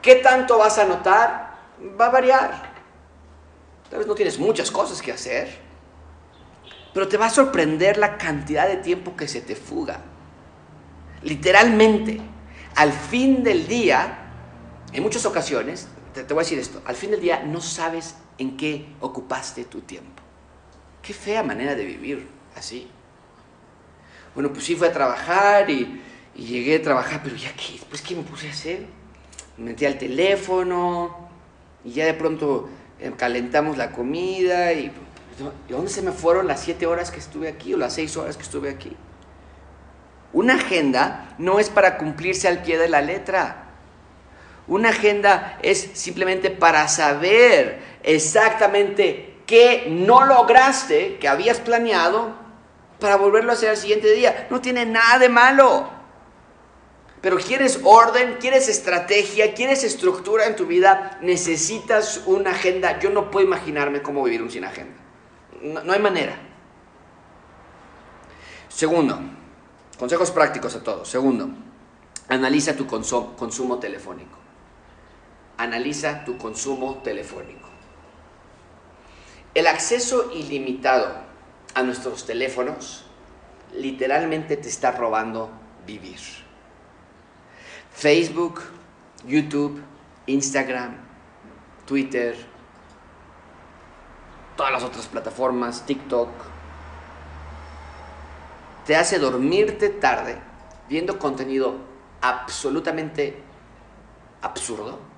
[0.02, 1.58] ¿Qué tanto vas a notar?
[1.99, 2.68] Va a variar.
[3.89, 5.49] Tal vez no tienes muchas cosas que hacer.
[6.93, 10.02] Pero te va a sorprender la cantidad de tiempo que se te fuga.
[11.23, 12.19] Literalmente,
[12.75, 14.19] al fin del día,
[14.93, 18.58] en muchas ocasiones, te, voy a decir esto, al fin del día no sabes en
[18.58, 20.23] qué ocupaste tu tiempo.
[21.02, 22.89] Qué fea manera de vivir así.
[24.34, 26.02] Bueno, pues sí fui a trabajar y,
[26.36, 28.86] llegué a trabajar, pero ya qué, pues qué me puse a hacer.
[29.58, 31.30] Me metí al teléfono
[31.84, 32.69] y ya de pronto
[33.17, 34.91] calentamos la comida y,
[35.67, 38.38] ¿y ¿dónde se me fueron las siete horas que estuve aquí o las seis horas
[38.38, 38.95] que estuve aquí?
[40.31, 43.65] Una agenda no es para cumplirse al pie de la letra.
[44.67, 52.35] Una agenda es simplemente para saber exactamente qué no lograste, que habías planeado,
[52.99, 54.47] para volverlo a hacer al siguiente día.
[54.51, 55.98] No tiene nada de malo.
[57.21, 62.99] Pero quieres orden, quieres estrategia, quieres estructura en tu vida, necesitas una agenda.
[62.99, 64.95] Yo no puedo imaginarme cómo vivir un sin agenda.
[65.62, 66.38] No, no hay manera.
[68.69, 69.19] Segundo,
[69.97, 71.10] consejos prácticos a todos.
[71.10, 71.49] Segundo,
[72.29, 74.39] analiza tu consumo telefónico
[75.60, 77.67] analiza tu consumo telefónico.
[79.53, 81.13] El acceso ilimitado
[81.73, 83.03] a nuestros teléfonos
[83.75, 85.51] literalmente te está robando
[85.86, 86.19] vivir.
[87.99, 88.62] Facebook,
[89.25, 89.81] YouTube,
[90.25, 90.95] Instagram,
[91.85, 92.35] Twitter,
[94.55, 96.29] todas las otras plataformas, TikTok,
[98.85, 100.38] te hace dormirte tarde
[100.88, 101.75] viendo contenido
[102.21, 103.41] absolutamente
[104.41, 105.09] absurdo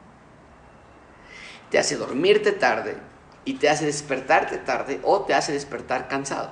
[1.71, 2.97] te hace dormirte tarde
[3.45, 6.51] y te hace despertarte tarde o te hace despertar cansado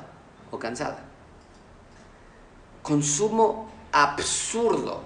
[0.49, 1.01] o cansada.
[2.81, 5.03] Consumo absurdo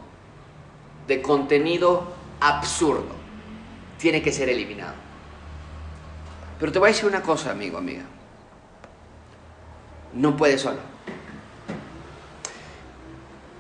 [1.08, 3.16] de contenido absurdo
[3.98, 4.96] tiene que ser eliminado.
[6.60, 8.04] Pero te voy a decir una cosa, amigo, amiga.
[10.14, 10.80] No puedes solo.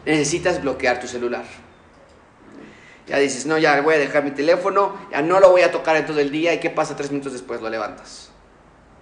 [0.05, 1.43] Necesitas bloquear tu celular.
[3.07, 5.97] Ya dices, no, ya voy a dejar mi teléfono, ya no lo voy a tocar
[5.97, 8.29] en todo el día y qué pasa tres minutos después lo levantas.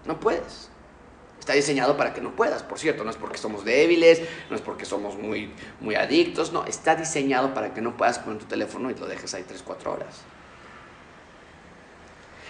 [0.05, 0.70] No puedes.
[1.51, 4.61] Está diseñado para que no puedas, por cierto, no es porque somos débiles, no es
[4.61, 8.89] porque somos muy, muy adictos, no, está diseñado para que no puedas poner tu teléfono
[8.89, 10.21] y lo dejes ahí 3, 4 horas.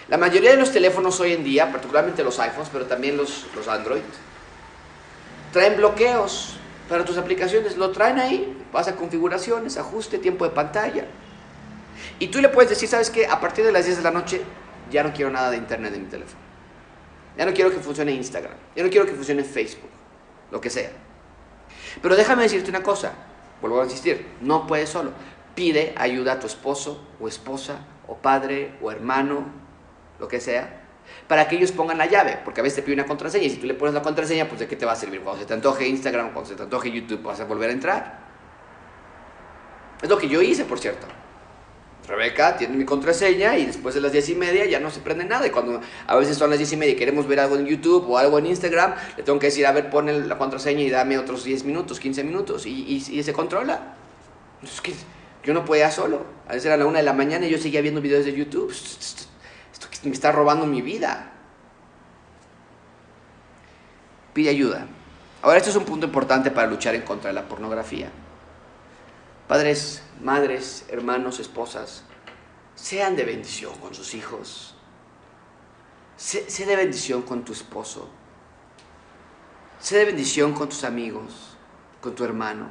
[0.08, 3.66] La mayoría de los teléfonos hoy en día, particularmente los iPhones, pero también los, los
[3.66, 4.02] Android,
[5.52, 6.54] traen bloqueos
[6.88, 11.06] para tus aplicaciones, lo traen ahí, vas a configuraciones, ajuste, tiempo de pantalla,
[12.20, 13.26] y tú le puedes decir, ¿sabes qué?
[13.26, 14.42] A partir de las 10 de la noche
[14.92, 16.51] ya no quiero nada de internet en mi teléfono.
[17.36, 18.54] Ya no quiero que funcione Instagram.
[18.76, 19.90] Ya no quiero que funcione Facebook.
[20.50, 20.90] Lo que sea.
[22.00, 23.12] Pero déjame decirte una cosa.
[23.60, 24.26] Vuelvo a insistir.
[24.40, 25.12] No puedes solo.
[25.54, 29.46] Pide ayuda a tu esposo o esposa o padre o hermano,
[30.18, 30.82] lo que sea,
[31.28, 33.56] para que ellos pongan la llave, porque a veces te pide una contraseña y si
[33.56, 35.20] tú le pones la contraseña, pues de qué te va a servir?
[35.20, 38.18] Cuando se te antoje Instagram, cuando se te antoje YouTube, vas a volver a entrar.
[40.02, 41.06] Es lo que yo hice, por cierto.
[42.06, 45.24] Rebeca tiene mi contraseña y después de las diez y media ya no se prende
[45.24, 45.46] nada.
[45.46, 48.08] Y cuando a veces son las diez y media y queremos ver algo en YouTube
[48.08, 51.18] o algo en Instagram, le tengo que decir, a ver, pon la contraseña y dame
[51.18, 52.66] otros 10 minutos, 15 minutos.
[52.66, 53.94] Y, se controla.
[54.62, 54.92] Es que
[55.44, 56.24] yo no podía solo.
[56.48, 58.70] A veces era la una de la mañana y yo seguía viendo videos de YouTube.
[58.70, 61.32] Esto me está robando mi vida.
[64.32, 64.86] Pide ayuda.
[65.42, 68.10] Ahora, esto es un punto importante para luchar en contra de la pornografía.
[69.48, 72.04] Padres, madres, hermanos, esposas,
[72.74, 74.74] sean de bendición con sus hijos.
[76.16, 78.08] Sé, de bendición con tu esposo.
[79.80, 81.56] Sé de bendición con tus amigos,
[82.00, 82.68] con tu hermano.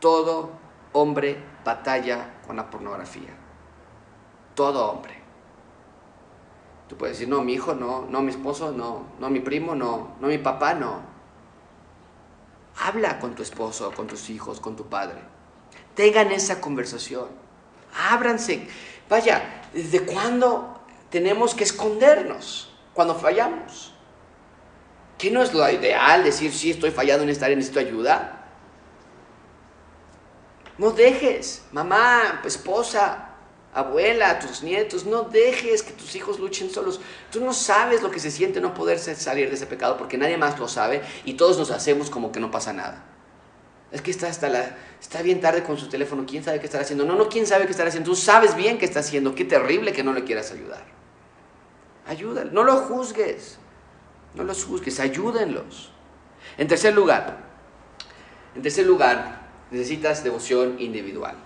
[0.00, 0.50] Todo
[0.92, 3.30] hombre batalla con la pornografía.
[4.54, 5.22] Todo hombre.
[6.88, 10.16] Tú puedes decir, no, mi hijo, no, no, mi esposo, no, no, mi primo, no,
[10.20, 11.00] no, mi papá, no.
[12.82, 15.33] Habla con tu esposo, con tus hijos, con tu padre.
[15.94, 17.28] Tengan esa conversación.
[18.10, 18.66] Ábranse.
[19.08, 20.80] Vaya, ¿desde cuándo
[21.10, 23.94] tenemos que escondernos cuando fallamos?
[25.18, 28.44] ¿Qué no es lo ideal decir, sí, estoy fallado en esta área, necesito ayuda?
[30.76, 33.28] No dejes, mamá, esposa,
[33.72, 37.00] abuela, tus nietos, no dejes que tus hijos luchen solos.
[37.30, 40.36] Tú no sabes lo que se siente no poder salir de ese pecado porque nadie
[40.36, 43.04] más lo sabe y todos nos hacemos como que no pasa nada.
[43.94, 46.82] Es que está hasta la, está bien tarde con su teléfono, quién sabe qué estará
[46.82, 47.04] haciendo.
[47.04, 48.10] No, no, quién sabe qué estará haciendo.
[48.10, 49.36] Tú sabes bien qué está haciendo.
[49.36, 50.84] Qué terrible que no le quieras ayudar.
[52.04, 53.56] Ayúdalo, no lo juzgues.
[54.34, 55.92] No los juzgues, ayúdenlos.
[56.58, 57.38] En tercer lugar,
[58.56, 61.36] en tercer lugar, necesitas devoción individual.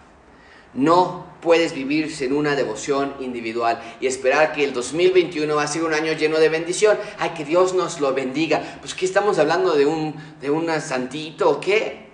[0.73, 5.85] No puedes vivir sin una devoción individual y esperar que el 2021 va a ser
[5.85, 6.97] un año lleno de bendición.
[7.19, 8.79] Ay, que Dios nos lo bendiga.
[8.81, 12.08] Pues, ¿qué estamos hablando de un de una santito o qué?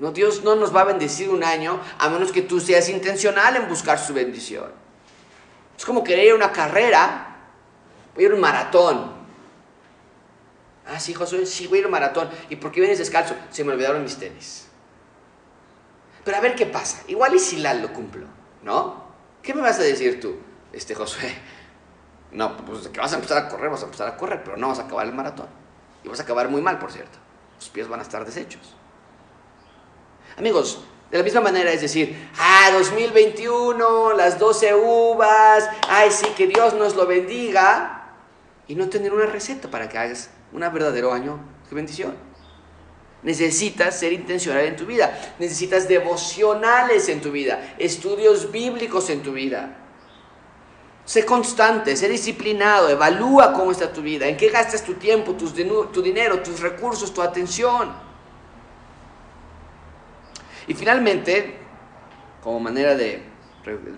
[0.00, 3.54] No, Dios no nos va a bendecir un año a menos que tú seas intencional
[3.56, 4.72] en buscar su bendición.
[5.76, 7.36] Es como querer ir a una carrera,
[8.14, 9.12] voy a ir a un maratón.
[10.86, 12.30] Ah, sí, Josué, sí, voy a ir a un maratón.
[12.48, 13.34] ¿Y por qué vienes descalzo?
[13.50, 14.68] Se me olvidaron mis tenis.
[16.24, 17.02] Pero a ver qué pasa.
[17.06, 18.26] Igual y si la lo cumplo,
[18.62, 19.04] ¿no?
[19.42, 20.36] ¿Qué me vas a decir tú,
[20.72, 21.34] este Josué?
[22.32, 24.68] No, pues que vas a empezar a correr, vas a empezar a correr, pero no
[24.68, 25.48] vas a acabar el maratón.
[26.04, 27.18] Y vas a acabar muy mal, por cierto.
[27.58, 28.76] Tus pies van a estar deshechos.
[30.36, 36.46] Amigos, de la misma manera es decir, ah, 2021, las 12 uvas, ay, sí, que
[36.46, 38.00] Dios nos lo bendiga,
[38.70, 42.14] y no tener una receta para que hagas un verdadero año de bendición.
[43.24, 49.32] Necesitas ser intencional en tu vida, necesitas devocionales en tu vida, estudios bíblicos en tu
[49.32, 49.76] vida.
[51.04, 56.00] Sé constante, sé disciplinado, evalúa cómo está tu vida, en qué gastas tu tiempo, tu
[56.00, 57.92] dinero, tus recursos, tu atención.
[60.70, 61.56] Y finalmente,
[62.44, 63.24] como manera de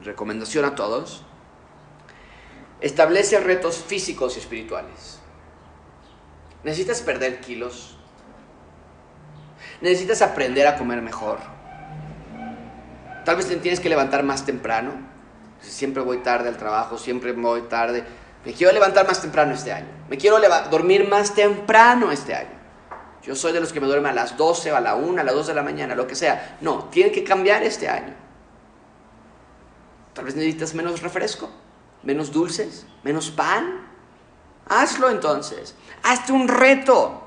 [0.05, 1.23] recomendación a todos,
[2.81, 5.21] establece retos físicos y espirituales.
[6.65, 7.99] Necesitas perder kilos.
[9.83, 11.41] Necesitas aprender a comer mejor.
[13.27, 14.93] Tal vez te tienes que levantar más temprano.
[15.61, 18.03] Siempre voy tarde al trabajo, siempre voy tarde.
[18.47, 19.89] Me quiero levantar más temprano este año.
[20.09, 20.39] Me quiero
[20.71, 22.62] dormir más temprano este año.
[23.23, 25.35] Yo soy de los que me duermen a las 12, a la 1, a las
[25.35, 26.59] 2 de la mañana, lo que sea.
[26.61, 28.15] No, tiene que cambiar este año.
[30.13, 31.49] Tal vez necesitas menos refresco,
[32.03, 33.87] menos dulces, menos pan.
[34.69, 35.75] Hazlo entonces.
[36.03, 37.23] Hazte un reto.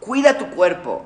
[0.00, 1.04] Cuida tu cuerpo.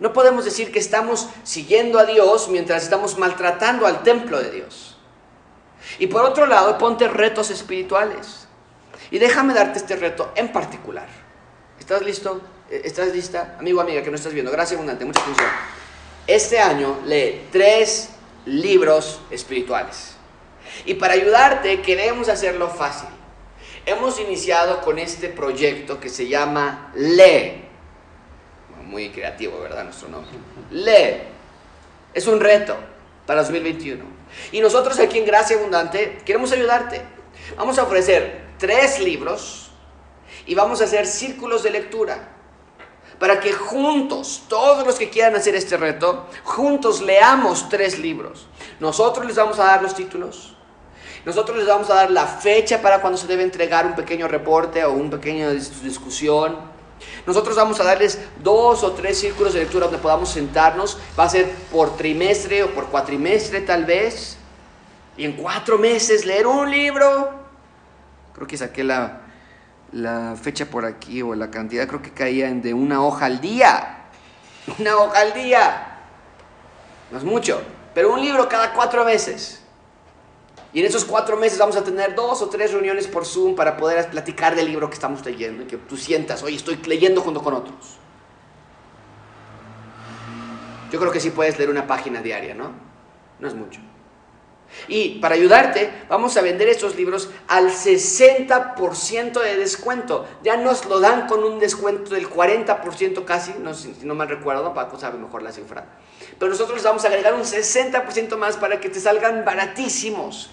[0.00, 4.98] No podemos decir que estamos siguiendo a Dios mientras estamos maltratando al templo de Dios.
[6.00, 8.48] Y por otro lado, ponte retos espirituales.
[9.12, 11.06] Y déjame darte este reto en particular.
[11.78, 12.40] ¿Estás listo?
[12.72, 13.56] ¿Estás lista?
[13.58, 14.50] Amigo, amiga, que no estás viendo.
[14.50, 15.46] Gracias abundante, mucha atención.
[16.26, 18.08] Este año lee tres
[18.46, 20.14] libros espirituales.
[20.86, 23.10] Y para ayudarte queremos hacerlo fácil.
[23.84, 27.62] Hemos iniciado con este proyecto que se llama Lee.
[28.86, 29.84] Muy creativo, ¿verdad?
[29.84, 30.32] Nuestro nombre.
[30.70, 31.24] Lee.
[32.14, 32.74] Es un reto
[33.26, 34.02] para 2021.
[34.50, 37.02] Y nosotros aquí en Gracia Abundante queremos ayudarte.
[37.54, 39.70] Vamos a ofrecer tres libros
[40.46, 42.31] y vamos a hacer círculos de lectura
[43.22, 48.48] para que juntos, todos los que quieran hacer este reto, juntos leamos tres libros.
[48.80, 50.56] Nosotros les vamos a dar los títulos,
[51.24, 54.84] nosotros les vamos a dar la fecha para cuando se debe entregar un pequeño reporte
[54.84, 56.58] o un pequeño discusión.
[57.24, 60.98] Nosotros vamos a darles dos o tres círculos de lectura donde podamos sentarnos.
[61.16, 64.36] Va a ser por trimestre o por cuatrimestre tal vez.
[65.16, 67.30] Y en cuatro meses leer un libro.
[68.34, 69.20] Creo que saqué la,
[69.92, 73.40] la fecha por aquí o la cantidad creo que caía en de una hoja al
[73.40, 74.06] día.
[74.78, 75.98] Una hoja al día.
[77.10, 77.62] No es mucho,
[77.94, 79.62] pero un libro cada cuatro meses.
[80.72, 83.76] Y en esos cuatro meses vamos a tener dos o tres reuniones por Zoom para
[83.76, 87.42] poder platicar del libro que estamos leyendo y que tú sientas, oye, estoy leyendo junto
[87.42, 87.98] con otros.
[90.90, 92.72] Yo creo que sí puedes leer una página diaria, ¿no?
[93.38, 93.80] No es mucho.
[94.88, 100.26] Y para ayudarte, vamos a vender estos libros al 60% de descuento.
[100.42, 104.74] Ya nos lo dan con un descuento del 40% casi, no, si no mal recuerdo,
[104.74, 105.86] Paco sabe mejor la cifra.
[106.38, 110.50] Pero nosotros les vamos a agregar un 60% más para que te salgan baratísimos.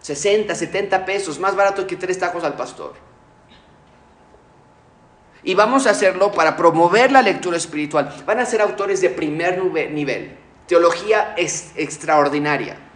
[0.00, 2.94] 60, 70 pesos, más barato que tres tacos al pastor.
[5.42, 8.14] Y vamos a hacerlo para promover la lectura espiritual.
[8.26, 10.36] Van a ser autores de primer nivel,
[10.66, 12.89] teología es extraordinaria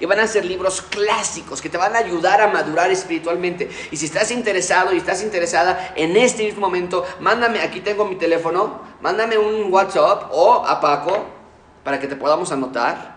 [0.00, 3.70] y van a ser libros clásicos que te van a ayudar a madurar espiritualmente.
[3.90, 8.16] Y si estás interesado y estás interesada en este mismo momento, mándame, aquí tengo mi
[8.16, 11.26] teléfono, mándame un WhatsApp o a Paco
[11.84, 13.16] para que te podamos anotar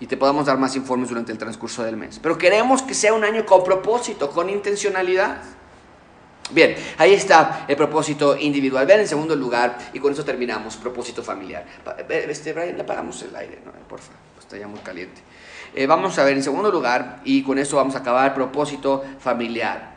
[0.00, 2.18] y te podamos dar más informes durante el transcurso del mes.
[2.20, 5.42] Pero queremos que sea un año con propósito, con intencionalidad.
[6.50, 8.86] Bien, ahí está el propósito individual.
[8.86, 11.64] Vean en segundo lugar, y con eso terminamos, propósito familiar.
[12.08, 13.72] Este, Brian, le apagamos el aire, ¿no?
[13.86, 15.20] Por favor, está ya muy caliente.
[15.74, 19.94] Eh, vamos a ver en segundo lugar, y con eso vamos a acabar, propósito familiar.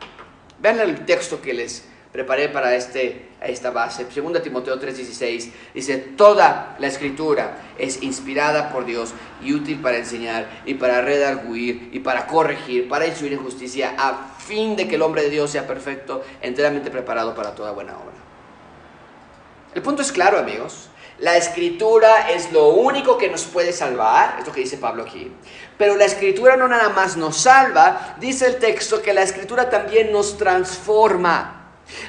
[0.60, 4.04] Vean el texto que les preparé para este, esta base.
[4.04, 9.12] 2 Timoteo 3:16 dice, toda la escritura es inspirada por Dios
[9.42, 14.36] y útil para enseñar y para redarguir y para corregir, para instruir en justicia, a
[14.38, 18.14] fin de que el hombre de Dios sea perfecto, enteramente preparado para toda buena obra.
[19.74, 20.88] El punto es claro, amigos.
[21.18, 25.30] La escritura es lo único que nos puede salvar, es lo que dice Pablo aquí.
[25.78, 30.10] Pero la escritura no nada más nos salva, dice el texto que la escritura también
[30.10, 31.60] nos transforma.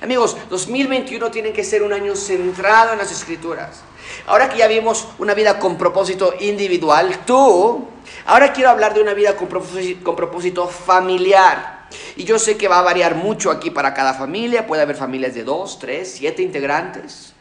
[0.02, 3.84] Amigos, 2021 tiene que ser un año centrado en las escrituras.
[4.26, 7.88] Ahora que ya vimos una vida con propósito individual, tú,
[8.26, 11.86] ahora quiero hablar de una vida con propósito, con propósito familiar.
[12.16, 14.66] Y yo sé que va a variar mucho aquí para cada familia.
[14.66, 17.35] Puede haber familias de dos, tres, siete integrantes.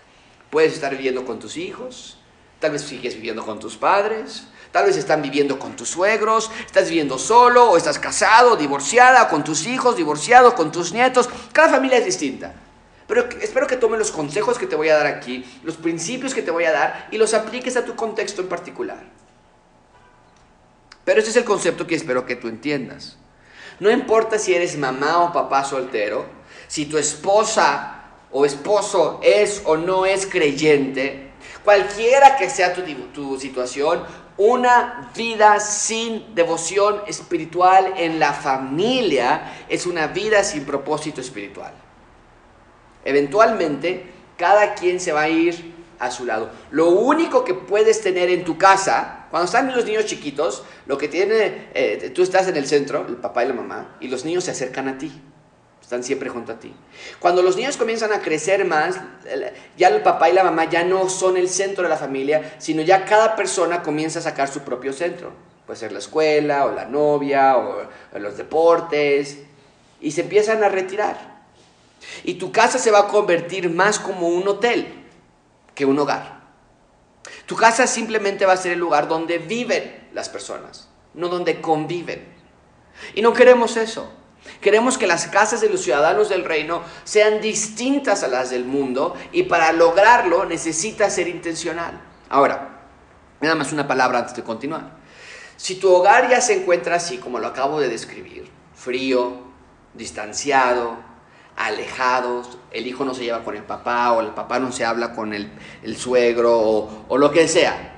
[0.55, 2.17] Puedes estar viviendo con tus hijos.
[2.61, 4.47] Tal vez sigues viviendo con tus padres.
[4.71, 9.43] Tal vez están viviendo con tus suegros, estás viviendo solo o estás casado, divorciada, con
[9.43, 11.29] tus hijos, divorciado, con tus nietos.
[11.53, 12.55] Cada familia es distinta.
[13.09, 16.43] Pero espero que tomes los consejos que te voy a dar aquí, los principios que
[16.43, 19.03] te voy a dar y los apliques a tu contexto en particular.
[21.05, 23.17] Pero ese es el concepto que espero que tú entiendas.
[23.81, 26.27] No importa si eres mamá o papá soltero,
[26.69, 28.04] si tu esposa
[28.37, 31.31] o esposo es o no es creyente,
[31.63, 32.83] cualquiera que sea tu,
[33.13, 34.03] tu situación,
[34.37, 41.73] una vida sin devoción espiritual en la familia es una vida sin propósito espiritual.
[43.05, 46.51] Eventualmente, cada quien se va a ir a su lado.
[46.73, 51.07] Lo único que puedes tener en tu casa, cuando están los niños chiquitos, lo que
[51.07, 54.43] tiene, eh, tú estás en el centro, el papá y la mamá, y los niños
[54.43, 55.13] se acercan a ti.
[55.85, 56.75] Están siempre junto a ti.
[57.19, 58.97] Cuando los niños comienzan a crecer más,
[59.77, 62.81] ya el papá y la mamá ya no son el centro de la familia, sino
[62.81, 65.31] ya cada persona comienza a sacar su propio centro.
[65.67, 67.87] Puede ser la escuela, o la novia, o,
[68.19, 69.41] los deportes,
[70.01, 71.45] y se empiezan a retirar.
[72.23, 74.87] Y tu casa se va a convertir más como un hotel
[75.75, 76.41] que un hogar.
[77.45, 82.25] Tu casa simplemente va a ser el lugar donde viven las personas, no donde conviven.
[83.15, 84.24] Y no queremos eso.
[84.61, 89.15] Queremos que las casas de los ciudadanos del reino sean distintas a las del mundo
[89.33, 92.01] y para lograrlo necesita ser intencional.
[92.29, 92.81] Ahora,
[93.41, 94.97] nada más una palabra antes de continuar.
[95.57, 99.39] Si tu hogar ya se encuentra así como lo acabo de describir, frío,
[99.95, 100.97] distanciado,
[101.57, 105.13] alejados, el hijo no se lleva con el papá o el papá no se habla
[105.13, 105.51] con el,
[105.97, 107.95] suegro o, o lo que sea,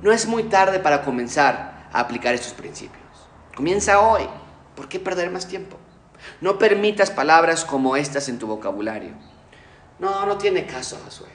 [0.00, 3.02] no es muy tarde para comenzar a aplicar estos principios.
[3.54, 4.22] Comienza hoy.
[4.76, 5.76] ¿Por qué perder más tiempo?
[6.40, 9.12] No permitas palabras como estas en tu vocabulario.
[9.98, 11.28] No, no tiene caso, Josué.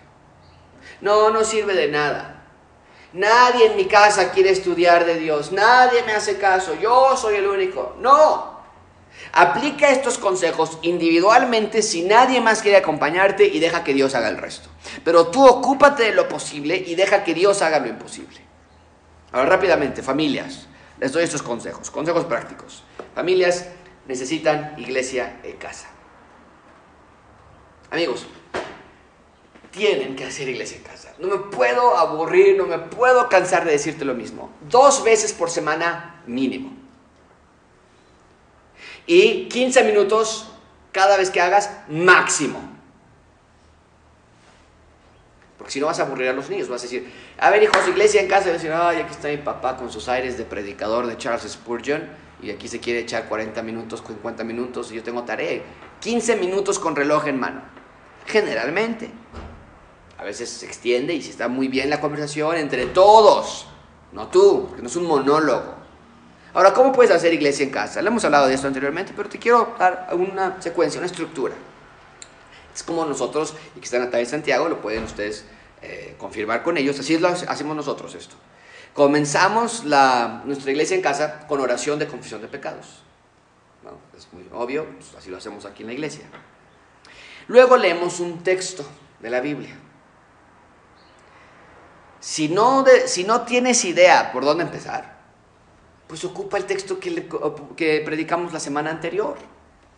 [1.02, 2.46] No, no sirve de nada.
[3.14, 5.52] Nadie en mi casa quiere estudiar de Dios.
[5.52, 6.76] Nadie me hace caso.
[6.76, 7.96] Yo soy el único.
[8.00, 8.58] No.
[9.34, 14.38] Aplica estos consejos individualmente si nadie más quiere acompañarte y deja que Dios haga el
[14.38, 14.70] resto.
[15.04, 18.40] Pero tú ocúpate de lo posible y deja que Dios haga lo imposible.
[19.32, 20.68] Ahora rápidamente, familias,
[21.00, 22.84] les doy estos consejos, consejos prácticos.
[23.14, 23.68] Familias
[24.08, 25.88] necesitan iglesia en casa.
[27.92, 28.26] Amigos,
[29.72, 31.14] tienen que hacer iglesia en casa.
[31.20, 34.52] No me puedo aburrir, no me puedo cansar de decirte lo mismo.
[34.70, 36.72] Dos veces por semana mínimo.
[39.06, 40.52] Y 15 minutos
[40.92, 42.60] cada vez que hagas máximo.
[45.68, 48.22] Si no vas a aburrir a los niños, vas a decir, a ver hijos, iglesia
[48.22, 51.18] en casa, y decir, ay, aquí está mi papá con sus aires de predicador de
[51.18, 55.62] Charles Spurgeon y aquí se quiere echar 40 minutos, 50 minutos, y yo tengo tarea.
[56.00, 57.62] 15 minutos con reloj en mano.
[58.26, 59.10] Generalmente.
[60.18, 63.68] A veces se extiende y si está muy bien la conversación entre todos,
[64.12, 65.76] no tú, que no es un monólogo.
[66.54, 68.02] Ahora, ¿cómo puedes hacer iglesia en casa?
[68.02, 71.54] Le hemos hablado de esto anteriormente, pero te quiero dar una secuencia, una estructura.
[72.74, 75.46] Es como nosotros, y que están a través de Santiago, lo pueden ustedes
[75.82, 78.36] eh, confirmar con ellos, así lo hacemos nosotros esto.
[78.94, 83.04] Comenzamos la, nuestra iglesia en casa con oración de confesión de pecados.
[84.18, 86.26] es muy obvio, pues, así lo hacemos aquí en la iglesia.
[87.48, 88.84] Luego leemos un texto
[89.20, 89.78] de la Biblia.
[92.20, 95.18] Si no, si no tienes idea por dónde empezar,
[96.08, 97.30] pues ocupa el texto que,
[97.76, 99.38] que predicamos la semana anterior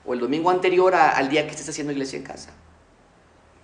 [0.06, 2.52] o el domingo anterior al día que estés haciendo iglesia en casa.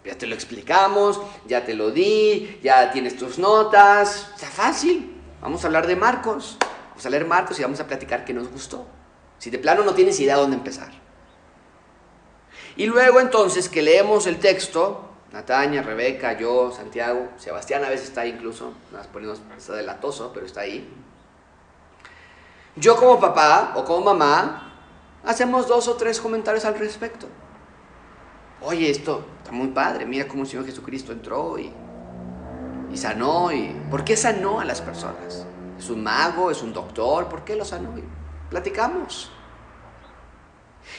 [0.05, 5.19] Ya te lo explicamos, ya te lo di, ya tienes tus notas, está fácil.
[5.41, 6.57] Vamos a hablar de Marcos.
[6.89, 8.85] Vamos a leer Marcos y vamos a platicar qué nos gustó.
[9.39, 10.91] Si de plano no tienes idea de dónde empezar.
[12.77, 18.21] Y luego entonces que leemos el texto, Nataña, Rebeca, yo, Santiago, Sebastián a veces está
[18.21, 20.87] ahí incluso, nada más está delatoso, pero está ahí.
[22.75, 24.73] Yo como papá o como mamá,
[25.23, 27.27] hacemos dos o tres comentarios al respecto.
[28.61, 31.71] Oye, esto está muy padre, mira cómo el Señor Jesucristo entró y
[32.95, 33.49] y sanó.
[33.91, 35.45] ¿Por qué sanó a las personas?
[35.77, 36.49] ¿Es un mago?
[36.49, 37.27] ¿Es un doctor?
[37.27, 37.89] ¿Por qué lo sanó?
[38.49, 39.31] platicamos.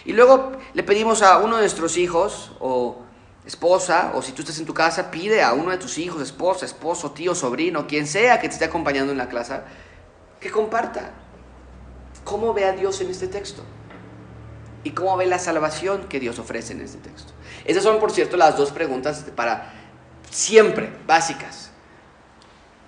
[0.05, 2.99] Y luego le pedimos a uno de nuestros hijos o
[3.47, 6.67] esposa, o si tú estás en tu casa, pide a uno de tus hijos, esposa,
[6.67, 9.61] esposo, tío, sobrino, quien sea que te esté acompañando en la clase,
[10.41, 11.13] que comparta
[12.25, 13.63] cómo ve a Dios en este texto
[14.83, 17.33] y cómo ve la salvación que Dios ofrece en este texto.
[17.67, 19.73] Esas son, por cierto, las dos preguntas para
[20.31, 21.71] siempre básicas.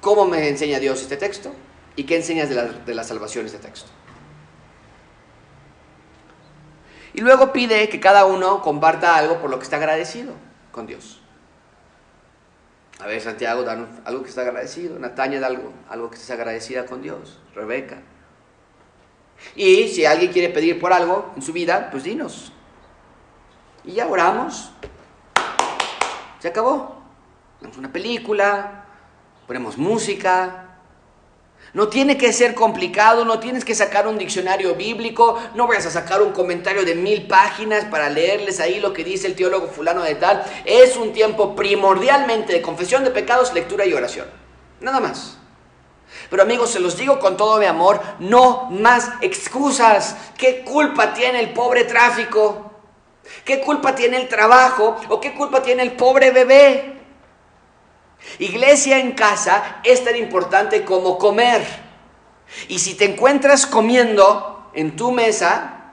[0.00, 1.52] ¿Cómo me enseña Dios este texto?
[1.96, 3.90] ¿Y qué enseñas de la, de la salvación este texto?
[7.12, 10.34] Y luego pide que cada uno comparta algo por lo que está agradecido
[10.70, 11.20] con Dios.
[13.00, 14.98] A ver, Santiago, da algo que está agradecido.
[14.98, 17.40] Nataña, da algo, algo que estés agradecida con Dios.
[17.54, 17.98] Rebeca.
[19.56, 22.52] Y si alguien quiere pedir por algo en su vida, pues dinos.
[23.84, 24.70] Y ya oramos.
[26.40, 26.96] Se acabó.
[27.58, 28.84] Ponemos una película,
[29.46, 30.68] ponemos música,
[31.74, 35.90] no tiene que ser complicado, no tienes que sacar un diccionario bíblico, no vayas a
[35.90, 40.02] sacar un comentario de mil páginas para leerles ahí lo que dice el teólogo fulano
[40.02, 40.44] de tal.
[40.64, 44.26] Es un tiempo primordialmente de confesión de pecados, lectura y oración.
[44.80, 45.36] Nada más.
[46.30, 50.16] Pero amigos, se los digo con todo mi amor, no más excusas.
[50.38, 52.67] ¿Qué culpa tiene el pobre tráfico?
[53.44, 54.96] ¿Qué culpa tiene el trabajo?
[55.08, 56.98] ¿O qué culpa tiene el pobre bebé?
[58.38, 61.64] Iglesia en casa es tan importante como comer.
[62.68, 65.92] Y si te encuentras comiendo en tu mesa,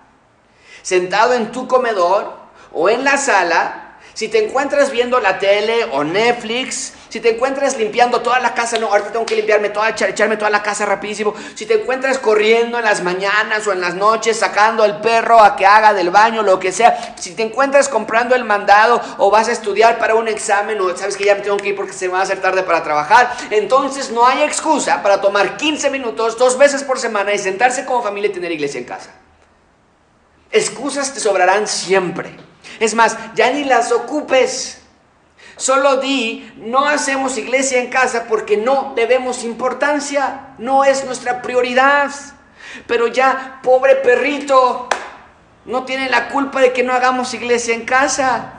[0.81, 2.33] sentado en tu comedor
[2.71, 7.77] o en la sala, si te encuentras viendo la tele o Netflix, si te encuentras
[7.77, 11.33] limpiando toda la casa, no, ahorita tengo que limpiarme toda, echarme toda la casa rapidísimo.
[11.55, 15.55] Si te encuentras corriendo en las mañanas o en las noches, sacando al perro a
[15.55, 17.15] que haga del baño, lo que sea.
[17.17, 21.15] Si te encuentras comprando el mandado o vas a estudiar para un examen o sabes
[21.15, 23.33] que ya me tengo que ir porque se me va a hacer tarde para trabajar,
[23.49, 28.03] entonces no hay excusa para tomar 15 minutos dos veces por semana y sentarse como
[28.03, 29.11] familia y tener iglesia en casa.
[30.51, 32.35] Excusas te sobrarán siempre.
[32.81, 34.81] Es más, ya ni las ocupes.
[35.57, 42.11] Solo di, no hacemos iglesia en casa porque no debemos importancia, no es nuestra prioridad.
[42.87, 44.89] Pero ya, pobre perrito,
[45.63, 48.53] no tiene la culpa de que no hagamos iglesia en casa.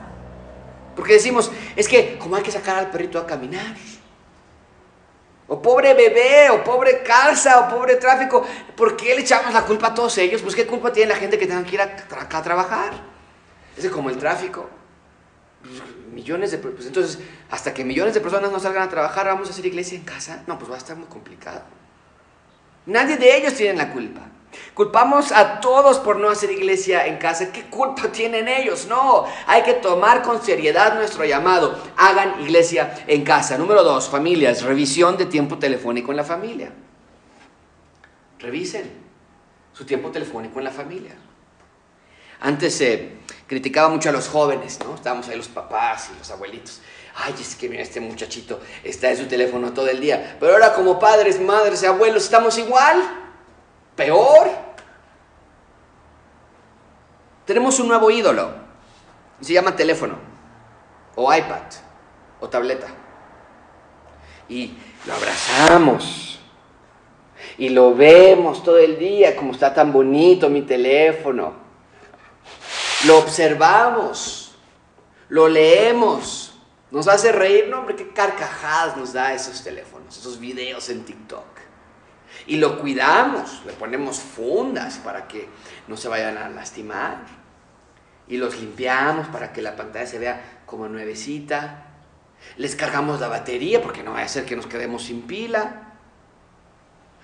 [0.95, 3.75] Porque decimos, es que como hay que sacar al perrito a caminar.
[5.47, 8.43] O pobre bebé, o pobre casa, o pobre tráfico.
[8.75, 10.41] ¿Por qué le echamos la culpa a todos ellos?
[10.41, 12.93] Pues qué culpa tiene la gente que tenga que ir a, a trabajar.
[13.77, 14.67] Es como el tráfico
[16.13, 19.51] millones de pues entonces hasta que millones de personas no salgan a trabajar vamos a
[19.51, 21.61] hacer iglesia en casa no pues va a estar muy complicado.
[22.85, 24.21] Nadie de ellos tiene la culpa.
[24.73, 27.51] Culpamos a todos por no hacer iglesia en casa.
[27.51, 31.77] Qué culpa tienen ellos no hay que tomar con seriedad nuestro llamado.
[31.97, 33.57] Hagan iglesia en casa.
[33.57, 36.71] Número dos familias revisión de tiempo telefónico en la familia.
[38.39, 38.91] Revisen
[39.73, 41.15] su tiempo telefónico en la familia.
[42.39, 44.93] Antes se criticaba mucho a los jóvenes, ¿no?
[44.93, 46.81] Estábamos ahí los papás y los abuelitos.
[47.15, 50.37] Ay, es que mira, este muchachito está en su teléfono todo el día.
[50.39, 53.01] Pero ahora como padres, madres abuelos estamos igual.
[53.95, 54.49] Peor.
[57.45, 58.51] Tenemos un nuevo ídolo.
[59.41, 60.19] Se llama teléfono.
[61.15, 61.63] O iPad.
[62.41, 62.87] O tableta.
[64.49, 64.73] Y
[65.05, 66.39] lo abrazamos.
[67.57, 71.66] Y lo vemos todo el día, como está tan bonito mi teléfono
[73.05, 74.55] lo observamos,
[75.29, 76.53] lo leemos,
[76.89, 81.45] nos hace reír, no hombre, qué carcajadas nos da esos teléfonos, esos videos en TikTok.
[82.45, 85.49] Y lo cuidamos, le ponemos fundas para que
[85.87, 87.25] no se vayan a lastimar.
[88.27, 91.85] Y los limpiamos para que la pantalla se vea como nuevecita.
[92.57, 95.93] Les cargamos la batería porque no vaya a ser que nos quedemos sin pila.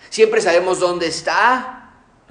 [0.09, 1.82] Siempre sabemos dónde está.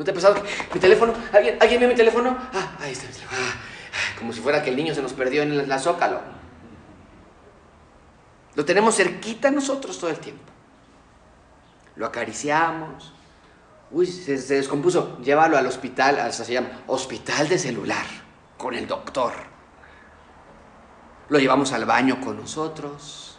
[0.03, 0.43] ¿No te ha pasado que
[0.75, 1.15] mi teléfono?
[1.33, 2.37] ¿Alguien, ¿alguien mi teléfono?
[2.53, 3.39] Ah, ahí está mi teléfono.
[3.41, 6.21] Ah, ah, como si fuera que el niño se nos perdió en la zócalo.
[8.57, 10.43] Lo tenemos cerquita nosotros todo el tiempo.
[11.95, 13.15] Lo acariciamos.
[13.93, 15.19] Uy, se, descompuso.
[15.21, 18.07] Llévalo al hospital, hasta se llama hospital de celular,
[18.59, 19.35] con el doctor.
[21.29, 23.39] Lo llevamos al baño con nosotros.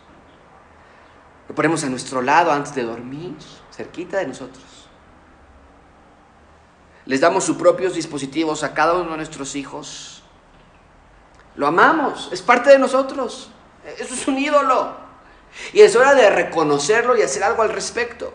[1.49, 3.35] Lo ponemos a nuestro lado antes de dormir,
[3.69, 4.72] cerquita de nosotros.
[7.05, 10.23] Les damos sus propios dispositivos a cada uno de nuestros hijos.
[11.55, 13.49] Lo amamos, es parte de nosotros.
[13.99, 14.95] Eso es un ídolo.
[15.73, 18.33] Y es hora de reconocerlo y hacer algo al respecto.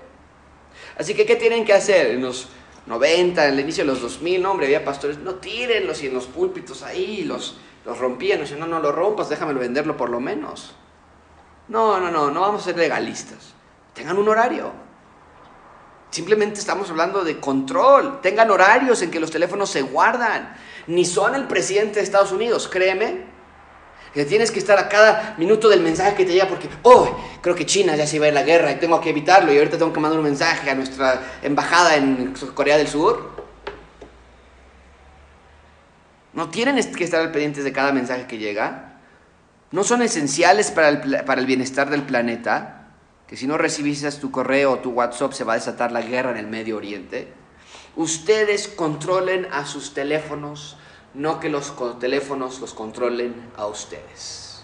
[0.99, 2.09] Así que, ¿qué tienen que hacer?
[2.09, 2.49] En los
[2.87, 6.15] 90, en el inicio de los 2000, no, hombre, había pastores, no tírenlos y en
[6.15, 8.41] los púlpitos ahí los, los rompían.
[8.41, 10.75] No, no, no lo rompas, déjamelo venderlo por lo menos.
[11.69, 13.53] No, no, no, no vamos a ser legalistas.
[13.95, 14.73] Tengan un horario.
[16.11, 18.21] Simplemente estamos hablando de control.
[18.23, 20.55] Tengan horarios en que los teléfonos se guardan.
[20.87, 23.27] Ni son el presidente de Estados Unidos, créeme.
[24.15, 27.55] Que tienes que estar a cada minuto del mensaje que te llega porque, oh, creo
[27.55, 29.77] que China ya se iba a ir la guerra y tengo que evitarlo y ahorita
[29.77, 33.37] tengo que mandar un mensaje a nuestra embajada en Corea del Sur.
[36.33, 39.01] No tienen que estar al pendientes de cada mensaje que llega.
[39.71, 42.78] No son esenciales para el, para el bienestar del planeta.
[43.29, 46.31] Que si no recibiste tu correo o tu WhatsApp se va a desatar la guerra
[46.31, 47.33] en el Medio Oriente.
[47.95, 50.79] Ustedes controlen a sus teléfonos
[51.15, 54.63] no que los teléfonos los controlen a ustedes.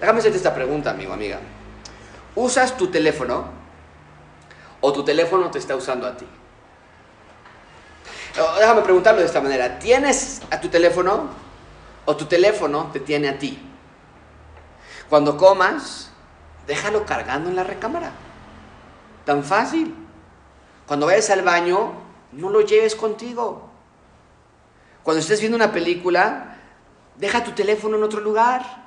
[0.00, 1.40] Déjame hacerte esta pregunta, amigo, amiga.
[2.34, 3.46] ¿Usas tu teléfono
[4.80, 6.26] o tu teléfono te está usando a ti?
[8.58, 9.78] Déjame preguntarlo de esta manera.
[9.78, 11.30] ¿Tienes a tu teléfono
[12.04, 13.58] o tu teléfono te tiene a ti?
[15.08, 16.07] Cuando comas,
[16.68, 18.12] déjalo cargando en la recámara.
[19.24, 19.94] Tan fácil.
[20.86, 21.94] Cuando vayas al baño,
[22.32, 23.68] no lo lleves contigo.
[25.02, 26.56] Cuando estés viendo una película,
[27.16, 28.86] deja tu teléfono en otro lugar.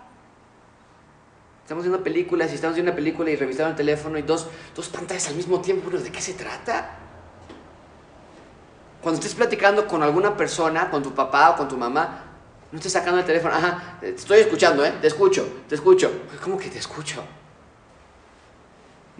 [1.64, 4.88] Estamos viendo películas y estamos viendo una película y revisando el teléfono y dos, dos
[4.90, 5.90] pantallas al mismo tiempo.
[5.90, 6.98] ¿De qué se trata?
[9.02, 12.26] Cuando estés platicando con alguna persona, con tu papá o con tu mamá,
[12.72, 13.56] no estés sacando el teléfono.
[13.56, 14.94] Ajá, te estoy escuchando, ¿eh?
[15.02, 16.12] Te escucho, te escucho.
[16.44, 17.24] ¿Cómo que te escucho?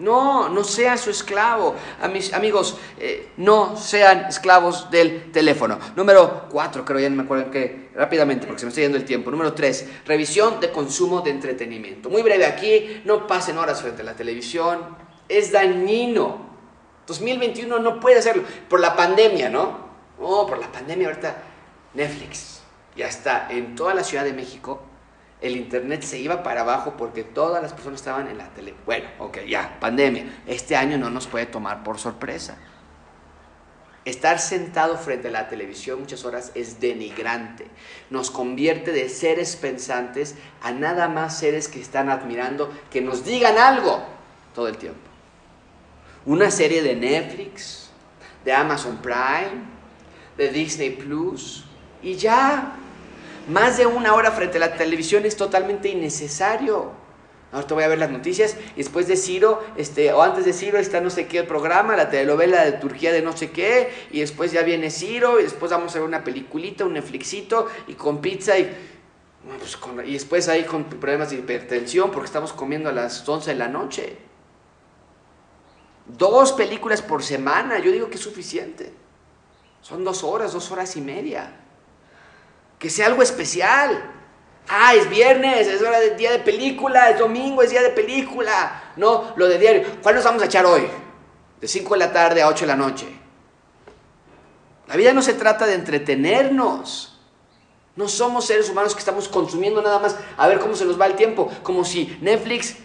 [0.02, 1.76] No, no sea su esclavo.
[2.00, 5.78] A mis amigos, eh, no sean esclavos del teléfono.
[5.94, 9.04] Número cuatro, creo ya no me acuerdo que rápidamente, porque se me está yendo el
[9.04, 9.30] tiempo.
[9.30, 12.10] Número tres, revisión de consumo de entretenimiento.
[12.10, 14.96] Muy breve aquí, no pasen horas frente a la televisión.
[15.28, 16.50] Es dañino.
[17.06, 18.42] 2021 no puede hacerlo.
[18.68, 19.86] Por la pandemia, ¿no?
[20.18, 21.42] Oh, por la pandemia ahorita
[21.94, 22.60] Netflix
[22.96, 24.82] ya está en toda la Ciudad de México
[25.42, 28.74] el internet se iba para abajo porque todas las personas estaban en la tele.
[28.86, 30.42] Bueno, ok, ya, pandemia.
[30.46, 32.56] Este año no nos puede tomar por sorpresa.
[34.04, 37.66] Estar sentado frente a la televisión muchas horas es denigrante.
[38.10, 43.58] Nos convierte de seres pensantes a nada más seres que están admirando que nos digan
[43.58, 44.02] algo
[44.54, 45.00] todo el tiempo.
[46.24, 47.90] Una serie de Netflix,
[48.44, 49.62] de Amazon Prime,
[50.36, 51.64] de Disney Plus
[52.02, 52.76] y ya,
[53.48, 56.92] más de una hora frente a la televisión es totalmente innecesario.
[57.52, 60.78] Ahorita voy a ver las noticias y después de Ciro, este, o antes de Ciro
[60.78, 64.52] está no sé qué programa, la telenovela de Turquía de no sé qué, y después
[64.52, 68.58] ya viene Ciro, y después vamos a ver una peliculita, un Netflixito, y con pizza,
[68.58, 68.74] y,
[69.58, 73.56] pues y después ahí con problemas de hipertensión porque estamos comiendo a las 11 de
[73.58, 74.16] la noche.
[76.06, 78.94] Dos películas por semana, yo digo que es suficiente.
[79.82, 81.61] Son dos horas, dos horas y media
[82.82, 84.10] que sea algo especial.
[84.68, 88.90] Ah, es viernes, es hora de día de película, es domingo, es día de película.
[88.96, 89.84] No, lo de diario.
[90.02, 90.88] ¿Cuál nos vamos a echar hoy?
[91.60, 93.06] De 5 de la tarde a 8 de la noche.
[94.88, 97.20] La vida no se trata de entretenernos.
[97.94, 101.06] No somos seres humanos que estamos consumiendo nada más a ver cómo se nos va
[101.06, 101.52] el tiempo.
[101.62, 102.78] Como si Netflix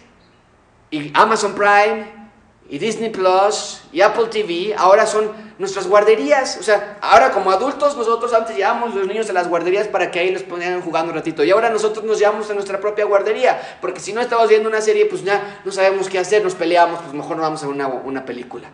[0.92, 2.30] y Amazon Prime
[2.68, 6.56] y Disney Plus y Apple TV ahora son nuestras guarderías.
[6.58, 10.20] O sea, ahora como adultos nosotros antes llevábamos los niños a las guarderías para que
[10.20, 11.44] ahí nos ponieran jugando un ratito.
[11.44, 13.78] Y ahora nosotros nos llevamos a nuestra propia guardería.
[13.80, 17.00] Porque si no estamos viendo una serie, pues ya no sabemos qué hacer, nos peleamos,
[17.00, 18.70] pues mejor nos vamos a una, una película.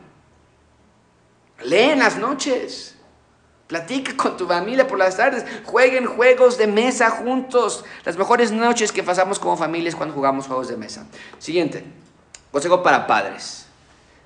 [1.63, 2.93] Leen las noches.
[3.67, 5.45] Platica con tu familia por las tardes.
[5.65, 7.85] Jueguen juegos de mesa juntos.
[8.05, 11.07] Las mejores noches que pasamos como familias cuando jugamos juegos de mesa.
[11.39, 11.83] Siguiente.
[12.53, 13.67] Consejo para padres.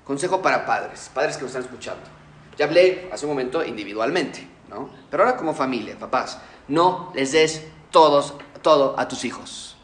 [0.03, 2.18] Consejo para padres, padres que nos están escuchando.
[2.59, 4.89] Ya hablé hace un momento individualmente, ¿no?
[5.09, 9.77] Pero ahora como familia, papás, no les des todos, todo a tus hijos.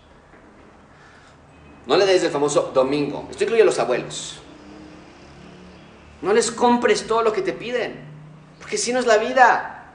[1.87, 3.29] No le des el famoso domingo.
[3.31, 4.39] Esto incluye a los abuelos.
[6.21, 8.03] No les compres todo lo que te piden.
[8.59, 9.93] Porque así no es la vida.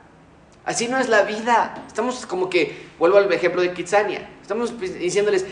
[0.64, 1.84] Así no es la vida.
[1.86, 4.26] Estamos como que, vuelvo al ejemplo de Kitsania.
[4.40, 5.44] Estamos diciéndoles,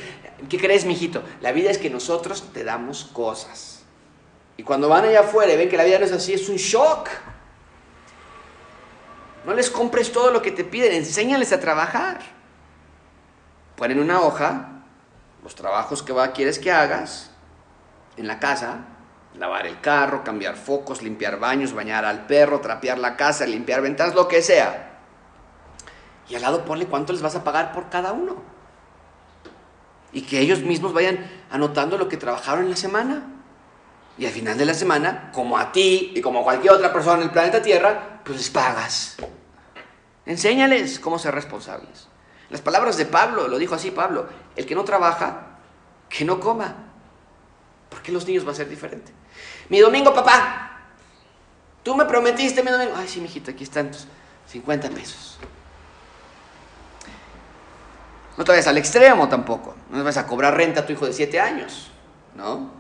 [0.49, 1.23] ¿qué crees, mijito?
[1.43, 3.78] La vida es que nosotros te damos cosas.
[4.59, 6.57] Y cuando van allá afuera y ven que la vida no es así, es un
[6.57, 7.09] shock.
[9.47, 12.19] No les compres todo lo que te piden, enséñales a trabajar.
[13.77, 14.83] Ponen una hoja,
[15.45, 17.31] los trabajos que va, quieres que hagas
[18.17, 18.81] en la casa,
[19.37, 24.17] lavar el carro, cambiar focos, limpiar baños, bañar al perro, trapear la casa, limpiar ventanas,
[24.17, 24.99] lo que sea.
[26.29, 28.43] Y al lado ponle cuánto les vas a pagar por cada uno.
[30.13, 33.38] Y que ellos mismos vayan anotando lo que trabajaron en la semana.
[34.19, 37.19] Y al final de la semana, como a ti y como a cualquier otra persona
[37.19, 39.17] en el planeta Tierra, pues les pagas.
[40.27, 42.09] Enséñales cómo ser responsables.
[42.51, 45.59] Las palabras de Pablo, lo dijo así Pablo, el que no trabaja,
[46.09, 46.75] que no coma.
[47.89, 49.13] ¿Por qué los niños va a ser diferente?
[49.69, 50.81] Mi domingo, papá,
[51.83, 52.95] tú me prometiste mi domingo.
[52.97, 54.07] Ay, sí, mijito, aquí están tus
[54.49, 55.39] 50 pesos.
[58.37, 59.77] No te vayas al extremo tampoco.
[59.91, 61.91] No vas a cobrar renta a tu hijo de 7 años,
[62.35, 62.78] ¿no?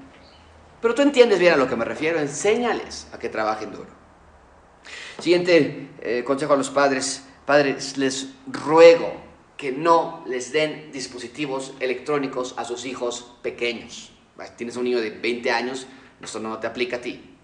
[0.80, 2.18] Pero tú entiendes bien a lo que me refiero.
[2.18, 3.90] Enséñales a que trabajen duro.
[5.18, 7.24] Siguiente eh, consejo a los padres.
[7.44, 14.12] Padres, les ruego que no les den dispositivos electrónicos a sus hijos pequeños.
[14.56, 15.88] Tienes un niño de 20 años,
[16.22, 17.36] esto no te aplica a ti.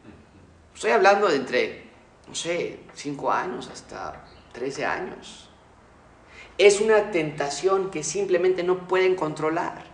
[0.72, 1.85] Estoy hablando de entre,
[2.28, 5.49] no sé, 5 años hasta 13 años.
[6.57, 9.93] Es una tentación que simplemente no pueden controlar.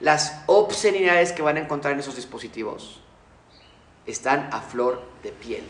[0.00, 3.00] Las obscenidades que van a encontrar en esos dispositivos
[4.06, 5.64] están a flor de piel.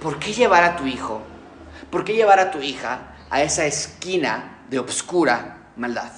[0.00, 1.20] ¿Por qué llevar a tu hijo?
[1.90, 6.12] ¿Por qué llevar a tu hija a esa esquina de obscura maldad?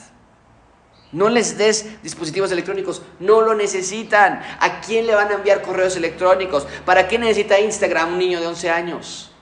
[1.12, 4.42] No les des dispositivos electrónicos, no lo necesitan.
[4.58, 6.66] ¿A quién le van a enviar correos electrónicos?
[6.84, 9.33] ¿Para qué necesita Instagram un niño de 11 años?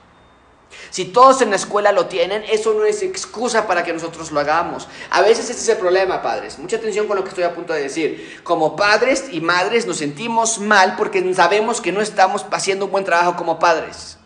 [0.91, 4.41] Si todos en la escuela lo tienen, eso no es excusa para que nosotros lo
[4.41, 4.89] hagamos.
[5.11, 6.59] A veces este es el problema, padres.
[6.59, 8.41] Mucha atención con lo que estoy a punto de decir.
[8.45, 13.05] Como padres y madres nos sentimos mal porque sabemos que no estamos haciendo un buen
[13.05, 14.19] trabajo como padres.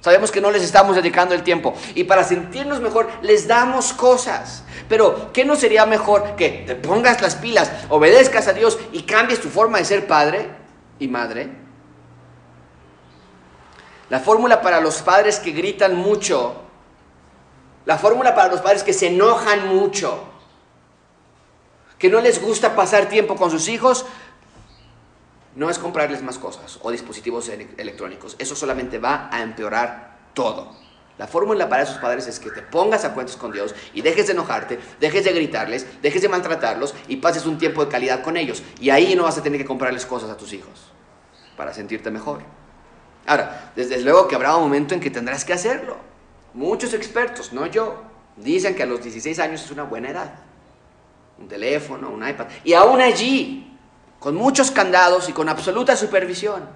[0.00, 1.74] Sabemos que no les estamos dedicando el tiempo.
[1.96, 4.62] Y para sentirnos mejor, les damos cosas.
[4.88, 9.40] Pero, ¿qué no sería mejor que te pongas las pilas, obedezcas a Dios y cambies
[9.40, 10.48] tu forma de ser padre
[11.00, 11.65] y madre?
[14.08, 16.54] La fórmula para los padres que gritan mucho,
[17.84, 20.24] la fórmula para los padres que se enojan mucho,
[21.98, 24.06] que no les gusta pasar tiempo con sus hijos,
[25.56, 28.36] no es comprarles más cosas o dispositivos electrónicos.
[28.38, 30.76] Eso solamente va a empeorar todo.
[31.18, 34.26] La fórmula para esos padres es que te pongas a cuentos con Dios y dejes
[34.26, 38.36] de enojarte, dejes de gritarles, dejes de maltratarlos y pases un tiempo de calidad con
[38.36, 38.62] ellos.
[38.78, 40.92] Y ahí no vas a tener que comprarles cosas a tus hijos
[41.56, 42.42] para sentirte mejor.
[43.26, 45.96] Ahora, desde luego que habrá un momento en que tendrás que hacerlo.
[46.54, 48.02] Muchos expertos, no yo,
[48.36, 50.34] dicen que a los 16 años es una buena edad.
[51.38, 52.46] Un teléfono, un iPad.
[52.64, 53.76] Y aún allí,
[54.18, 56.68] con muchos candados y con absoluta supervisión.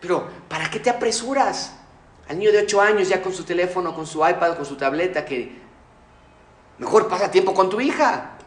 [0.00, 1.76] Pero, ¿para qué te apresuras?
[2.28, 5.24] Al niño de 8 años ya con su teléfono, con su iPad, con su tableta,
[5.24, 5.60] que
[6.78, 8.38] mejor pasa tiempo con tu hija.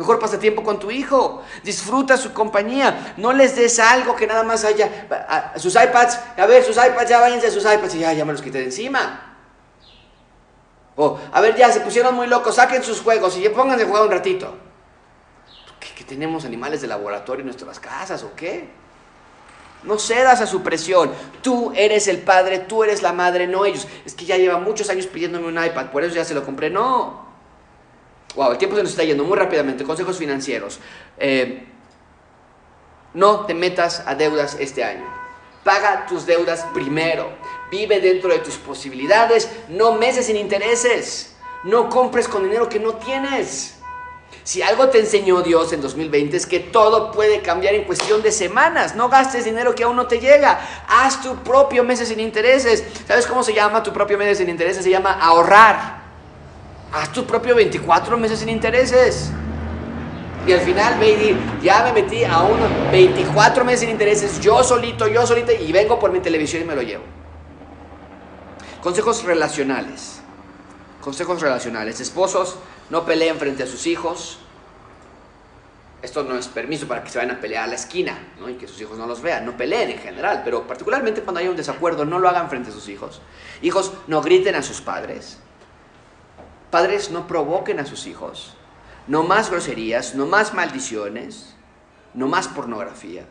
[0.00, 1.42] Mejor pasa tiempo con tu hijo.
[1.62, 3.14] Disfruta su compañía.
[3.18, 5.54] No les des algo que nada más haya.
[5.56, 8.32] sus iPads, a ver, sus iPads, ya váyanse a sus iPads y ya, ya me
[8.32, 9.36] los quité de encima.
[10.96, 14.02] O, a ver, ya se pusieron muy locos, saquen sus juegos y pónganse a jugar
[14.04, 14.70] un ratito
[16.00, 18.68] que tenemos animales de laboratorio en nuestras casas o qué?
[19.82, 21.10] No cedas a su presión.
[21.42, 23.86] Tú eres el padre, tú eres la madre, no ellos.
[24.06, 26.70] Es que ya lleva muchos años pidiéndome un iPad, por eso ya se lo compré.
[26.70, 27.29] No.
[28.34, 29.84] Wow, el tiempo se nos está yendo muy rápidamente.
[29.84, 30.78] Consejos financieros.
[31.18, 31.66] Eh,
[33.14, 35.04] no te metas a deudas este año.
[35.64, 37.32] Paga tus deudas primero.
[37.70, 39.50] Vive dentro de tus posibilidades.
[39.68, 41.34] No meses sin intereses.
[41.64, 43.76] No compres con dinero que no tienes.
[44.44, 48.32] Si algo te enseñó Dios en 2020 es que todo puede cambiar en cuestión de
[48.32, 48.94] semanas.
[48.94, 50.60] No gastes dinero que aún no te llega.
[50.88, 52.84] Haz tu propio mes sin intereses.
[53.06, 54.84] ¿Sabes cómo se llama tu propio mes sin intereses?
[54.84, 55.99] Se llama ahorrar.
[56.92, 59.30] Haz tu propio 24 meses sin intereses.
[60.46, 65.06] Y al final, baby, ya me metí a unos 24 meses sin intereses, yo solito,
[65.06, 67.04] yo solito, y vengo por mi televisión y me lo llevo.
[68.82, 70.20] Consejos relacionales.
[71.00, 72.00] Consejos relacionales.
[72.00, 72.56] Esposos,
[72.88, 74.38] no peleen frente a sus hijos.
[76.02, 78.18] Esto no es permiso para que se vayan a pelear a la esquina
[78.48, 79.44] y que sus hijos no los vean.
[79.44, 82.72] No peleen en general, pero particularmente cuando hay un desacuerdo, no lo hagan frente a
[82.72, 83.20] sus hijos.
[83.60, 85.38] Hijos, no griten a sus padres.
[86.70, 88.54] Padres, no provoquen a sus hijos.
[89.06, 91.54] No más groserías, no más maldiciones,
[92.14, 93.24] no más pornografía.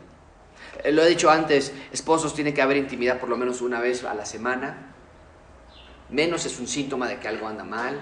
[0.84, 4.04] Eh, lo he dicho antes, esposos tiene que haber intimidad por lo menos una vez
[4.04, 4.92] a la semana.
[6.10, 8.00] Menos es un síntoma de que algo anda mal.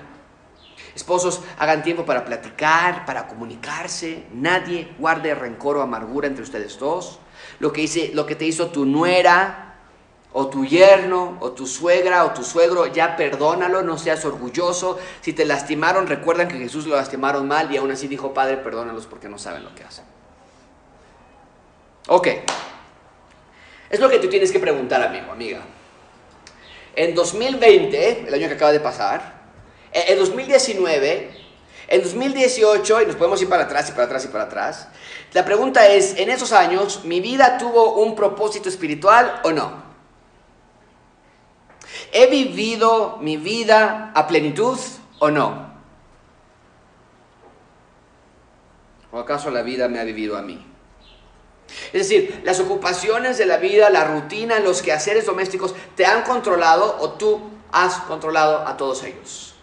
[0.95, 4.27] Esposos, hagan tiempo para platicar, para comunicarse.
[4.33, 7.21] Nadie guarde rencor o amargura entre ustedes dos.
[7.61, 9.68] Lo que, hice, lo que te hizo tu nuera,
[10.33, 14.99] o tu yerno, o tu suegra, o tu suegro, ya perdónalo, no seas orgulloso.
[15.21, 19.07] Si te lastimaron, recuerdan que Jesús lo lastimaron mal y aún así dijo, Padre, perdónalos
[19.07, 20.05] porque no saben lo que hacen.
[22.09, 22.29] Ok.
[23.91, 25.61] Es lo que tú tienes que preguntar, amigo, amiga.
[26.95, 29.39] En 2020, el año que acaba de pasar,
[29.93, 31.31] en 2019,
[31.89, 34.89] en 2018, y nos podemos ir para atrás y para atrás y para atrás,
[35.33, 39.88] la pregunta es, en esos años, ¿mi vida tuvo un propósito espiritual o no?
[42.13, 44.79] ¿He vivido mi vida a plenitud
[45.19, 45.69] o no?
[49.11, 50.65] ¿O acaso la vida me ha vivido a mí?
[51.93, 56.97] Es decir, las ocupaciones de la vida, la rutina, los quehaceres domésticos, ¿te han controlado
[57.01, 57.41] o tú
[57.73, 59.55] has controlado a todos ellos?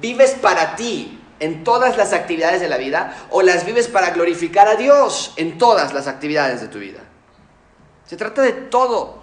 [0.00, 4.68] Vives para ti en todas las actividades de la vida o las vives para glorificar
[4.68, 7.00] a Dios en todas las actividades de tu vida.
[8.06, 9.17] Se trata de todo.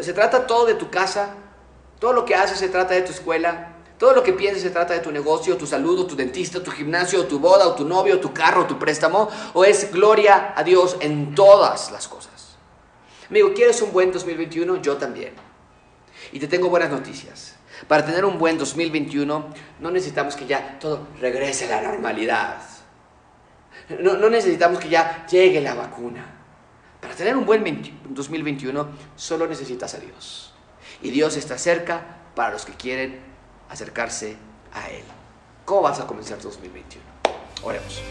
[0.00, 1.34] Se trata todo de tu casa,
[1.98, 4.94] todo lo que haces se trata de tu escuela, todo lo que piensas se trata
[4.94, 8.32] de tu negocio, tu salud, tu dentista, tu gimnasio, tu boda, o tu novio, tu
[8.32, 12.56] carro, tu préstamo, o es gloria a Dios en todas las cosas.
[13.28, 14.76] Amigo, ¿quieres un buen 2021?
[14.76, 15.34] Yo también.
[16.32, 17.56] Y te tengo buenas noticias.
[17.88, 19.48] Para tener un buen 2021
[19.80, 22.56] no necesitamos que ya todo regrese a la normalidad.
[23.98, 26.39] No, no necesitamos que ya llegue la vacuna.
[27.00, 27.64] Para tener un buen
[28.08, 30.52] 2021 solo necesitas a Dios.
[31.02, 33.20] Y Dios está cerca para los que quieren
[33.68, 34.36] acercarse
[34.72, 35.04] a Él.
[35.64, 37.04] ¿Cómo vas a comenzar 2021?
[37.62, 38.02] Oremos.